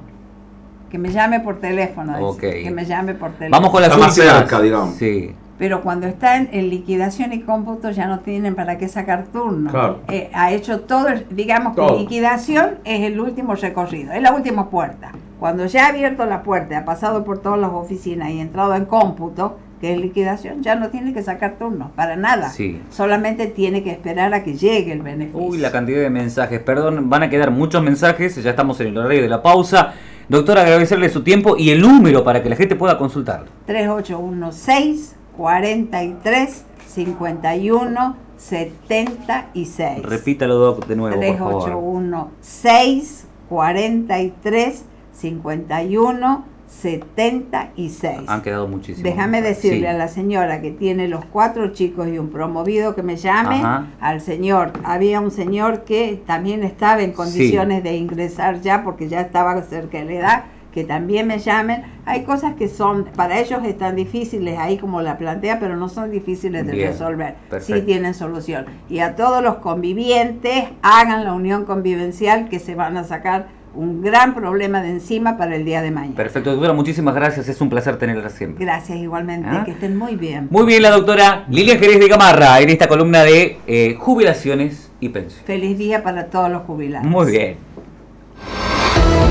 Que 0.94 0.98
me 1.00 1.10
llame 1.10 1.40
por 1.40 1.58
teléfono. 1.58 2.12
dice, 2.12 2.22
Ok. 2.22 2.62
Que 2.62 2.70
me 2.70 2.84
llame 2.84 3.14
por 3.14 3.32
teléfono. 3.32 3.50
Vamos 3.50 3.72
con 3.72 3.82
Está 3.82 3.98
más 3.98 4.14
cerca, 4.14 4.60
digamos. 4.60 4.94
Sí. 4.94 5.34
Pero 5.58 5.82
cuando 5.82 6.06
está 6.06 6.36
en, 6.36 6.48
en 6.52 6.70
liquidación 6.70 7.32
y 7.32 7.40
cómputo 7.40 7.90
ya 7.90 8.06
no 8.06 8.20
tienen 8.20 8.54
para 8.54 8.78
qué 8.78 8.86
sacar 8.86 9.24
turno. 9.32 9.72
Claro. 9.72 10.02
Eh, 10.06 10.30
ha 10.32 10.52
hecho 10.52 10.82
todo, 10.82 11.08
el- 11.08 11.26
digamos 11.30 11.74
que 11.74 11.96
liquidación 11.98 12.76
es 12.84 13.00
el 13.00 13.18
último 13.18 13.56
recorrido, 13.56 14.12
es 14.12 14.22
la 14.22 14.32
última 14.32 14.70
puerta. 14.70 15.10
Cuando 15.40 15.66
ya 15.66 15.86
ha 15.86 15.88
abierto 15.88 16.26
la 16.26 16.44
puerta, 16.44 16.78
ha 16.78 16.84
pasado 16.84 17.24
por 17.24 17.40
todas 17.40 17.58
las 17.58 17.70
oficinas 17.72 18.30
y 18.30 18.38
entrado 18.38 18.76
en 18.76 18.84
cómputo, 18.84 19.58
que 19.80 19.92
es 19.94 20.00
liquidación, 20.00 20.62
ya 20.62 20.76
no 20.76 20.88
tiene 20.90 21.12
que 21.12 21.22
sacar 21.24 21.56
turno, 21.58 21.90
para 21.96 22.14
nada. 22.16 22.48
Sí. 22.50 22.80
Solamente 22.90 23.48
tiene 23.48 23.82
que 23.82 23.90
esperar 23.90 24.32
a 24.32 24.42
que 24.44 24.54
llegue 24.56 24.92
el 24.92 25.02
beneficio. 25.02 25.40
Uy, 25.40 25.58
la 25.58 25.72
cantidad 25.72 26.00
de 26.00 26.08
mensajes. 26.08 26.60
Perdón, 26.60 27.10
van 27.10 27.24
a 27.24 27.28
quedar 27.30 27.50
muchos 27.50 27.82
mensajes. 27.82 28.36
Ya 28.42 28.50
estamos 28.50 28.80
en 28.80 28.86
el 28.88 28.96
horario 28.98 29.22
de 29.22 29.28
la 29.28 29.42
pausa. 29.42 29.92
Doctor, 30.28 30.58
agradecerle 30.58 31.08
su 31.10 31.22
tiempo 31.22 31.56
y 31.56 31.70
el 31.70 31.80
número 31.80 32.24
para 32.24 32.42
que 32.42 32.48
la 32.48 32.56
gente 32.56 32.76
pueda 32.76 32.98
consultarlo. 32.98 33.46
3816 33.66 35.16
43 35.36 36.64
51 36.86 38.16
76. 38.36 40.02
Repítalo, 40.02 40.56
Doc, 40.56 40.86
de 40.86 40.96
nuevo, 40.96 41.16
por 41.16 41.38
favor. 41.38 41.64
3816 41.64 43.26
43 43.48 44.84
51 45.12 46.53
76. 46.82 48.22
Han 48.28 48.42
quedado 48.42 48.68
muchísimos. 48.68 49.02
Déjame 49.02 49.42
decirle 49.42 49.80
Sí. 49.80 49.86
a 49.86 49.92
la 49.94 50.08
señora 50.08 50.60
que 50.60 50.70
tiene 50.70 51.08
los 51.08 51.24
cuatro 51.24 51.72
chicos 51.72 52.08
y 52.08 52.18
un 52.18 52.30
promovido 52.30 52.94
que 52.94 53.02
me 53.02 53.16
llame, 53.16 53.56
Ajá. 53.56 53.86
al 54.00 54.20
señor. 54.20 54.72
Había 54.84 55.20
un 55.20 55.30
señor 55.30 55.84
que 55.84 56.22
también 56.26 56.62
estaba 56.64 57.02
en 57.02 57.12
condiciones 57.12 57.82
de 57.82 57.96
ingresar 57.96 58.60
ya 58.60 58.82
porque 58.84 59.08
ya 59.08 59.20
estaba 59.20 59.60
cerca 59.62 59.98
de 59.98 60.04
la 60.04 60.12
edad, 60.12 60.42
que 60.72 60.84
también 60.84 61.26
me 61.28 61.38
llamen. 61.38 61.84
Hay 62.04 62.24
cosas 62.24 62.54
que 62.54 62.68
son, 62.68 63.04
para 63.16 63.38
ellos 63.38 63.60
están 63.64 63.94
difíciles 63.94 64.58
ahí 64.58 64.76
como 64.76 65.00
la 65.02 65.16
plantea, 65.18 65.60
pero 65.60 65.76
no 65.76 65.88
son 65.88 66.10
difíciles 66.10 66.66
de 66.66 66.72
Bien, 66.72 66.88
resolver. 66.88 67.34
Sí 67.44 67.50
perfecto. 67.50 67.84
tienen 67.86 68.14
solución. 68.14 68.66
Y 68.90 68.98
a 68.98 69.14
todos 69.14 69.42
los 69.42 69.56
convivientes, 69.56 70.64
hagan 70.82 71.24
la 71.24 71.32
unión 71.32 71.64
convivencial 71.64 72.48
que 72.48 72.58
se 72.58 72.74
van 72.74 72.96
a 72.96 73.04
sacar 73.04 73.46
un 73.74 74.02
gran 74.02 74.34
problema 74.34 74.82
de 74.82 74.90
encima 74.90 75.36
para 75.36 75.56
el 75.56 75.64
día 75.64 75.82
de 75.82 75.90
mañana. 75.90 76.16
Perfecto, 76.16 76.50
doctora, 76.50 76.72
muchísimas 76.72 77.14
gracias. 77.14 77.48
Es 77.48 77.60
un 77.60 77.68
placer 77.68 77.96
tenerla 77.96 78.30
siempre. 78.30 78.64
Gracias 78.64 78.98
igualmente, 78.98 79.48
¿Ah? 79.50 79.62
que 79.64 79.72
estén 79.72 79.96
muy 79.96 80.16
bien. 80.16 80.48
Muy 80.50 80.64
bien, 80.64 80.82
la 80.82 80.90
doctora 80.90 81.44
Lilian 81.48 81.78
Jerez 81.78 82.00
de 82.00 82.08
Gamarra 82.08 82.60
en 82.60 82.70
esta 82.70 82.88
columna 82.88 83.22
de 83.22 83.58
eh, 83.66 83.96
jubilaciones 83.98 84.90
y 85.00 85.08
pensiones. 85.08 85.44
Feliz 85.46 85.78
día 85.78 86.02
para 86.02 86.26
todos 86.26 86.50
los 86.50 86.62
jubilados. 86.62 87.06
Muy 87.06 87.30
bien. 87.30 87.56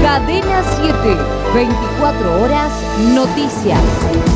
Cadena 0.02 0.62
7, 0.82 0.94
24 1.54 2.44
horas, 2.44 2.72
noticias. 3.14 4.33